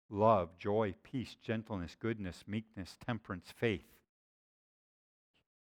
love, 0.10 0.57
joy, 0.57 0.93
peace, 1.03 1.36
gentleness, 1.41 1.95
goodness, 1.99 2.43
meekness, 2.47 2.97
temperance, 3.05 3.53
faith. 3.55 3.86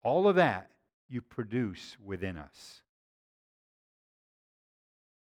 All 0.02 0.28
of 0.28 0.36
that 0.36 0.70
you 1.08 1.20
produce 1.20 1.96
within 2.04 2.36
us. 2.36 2.82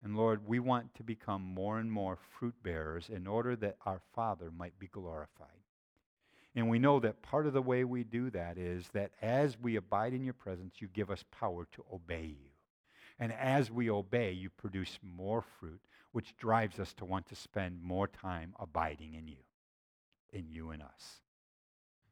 And 0.04 0.16
Lord, 0.16 0.48
we 0.48 0.60
want 0.60 0.94
to 0.96 1.04
become 1.04 1.42
more 1.42 1.80
and 1.80 1.92
more 1.92 2.18
fruit 2.38 2.56
bearers 2.64 3.10
in 3.10 3.28
order 3.28 3.56
that 3.58 3.78
our 3.86 4.02
Father 4.14 4.52
might 4.56 4.78
be 4.80 4.88
glorified. 4.88 5.48
And 6.56 6.70
we 6.70 6.80
know 6.80 7.00
that 7.00 7.22
part 7.22 7.46
of 7.46 7.54
the 7.54 7.62
way 7.62 7.84
we 7.84 8.04
do 8.04 8.30
that 8.32 8.58
is 8.58 8.88
that 8.94 9.12
as 9.22 9.60
we 9.60 9.76
abide 9.76 10.14
in 10.14 10.24
your 10.24 10.34
presence, 10.34 10.76
you 10.80 10.88
give 10.88 11.12
us 11.12 11.24
power 11.32 11.68
to 11.74 11.86
obey 11.94 12.26
you. 12.26 12.50
And 13.20 13.34
as 13.34 13.72
we 13.72 13.90
obey, 13.90 14.32
you 14.32 14.50
produce 14.50 14.98
more 15.04 15.44
fruit, 15.60 15.82
which 16.18 16.36
drives 16.36 16.80
us 16.80 16.96
to 16.96 17.06
want 17.06 17.28
to 17.28 17.36
spend 17.36 17.80
more 17.80 18.08
time 18.08 18.52
abiding 18.60 19.14
in 19.14 19.28
you, 19.28 19.38
in 20.34 20.50
you 20.50 20.72
and 20.72 20.82
us. 20.82 21.22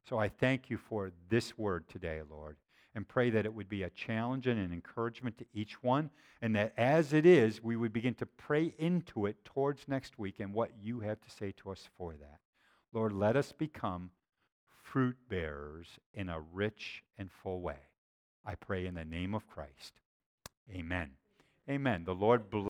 So 0.08 0.20
I 0.20 0.30
thank 0.30 0.70
you 0.70 0.78
for 0.78 1.12
this 1.28 1.58
word 1.58 1.90
today, 1.90 2.22
Lord, 2.30 2.58
and 2.94 3.08
pray 3.08 3.32
that 3.32 3.48
it 3.48 3.54
would 3.56 3.68
be 3.68 3.82
a 3.82 3.90
challenge 3.90 4.46
and 4.46 4.60
an 4.60 4.72
encouragement 4.72 5.40
to 5.40 5.46
each 5.56 5.82
one, 5.82 6.12
and 6.40 6.56
that 6.56 6.74
as 6.78 7.14
it 7.14 7.26
is, 7.26 7.64
we 7.64 7.76
would 7.76 7.92
begin 7.92 8.14
to 8.14 8.28
pray 8.28 8.76
into 8.78 9.26
it 9.26 9.44
towards 9.44 9.88
next 9.88 10.20
week 10.20 10.40
and 10.40 10.54
what 10.54 10.70
you 10.80 11.00
have 11.00 11.20
to 11.22 11.32
say 11.32 11.52
to 11.64 11.72
us 11.72 11.90
for 11.98 12.14
that. 12.14 12.42
Lord, 12.94 13.12
let 13.12 13.36
us 13.36 13.54
become 13.54 14.12
fruit 14.84 15.18
bearers 15.30 15.88
in 16.14 16.30
a 16.30 16.42
rich 16.54 17.02
and 17.18 17.32
full 17.32 17.60
way. 17.60 17.80
I 18.46 18.54
pray 18.54 18.86
in 18.86 18.94
the 18.94 19.04
name 19.04 19.34
of 19.34 19.48
Christ. 19.48 19.94
Amen. 20.72 21.10
Amen. 21.68 22.04
The 22.06 22.14
Lord 22.14 22.52
bless. 22.52 22.70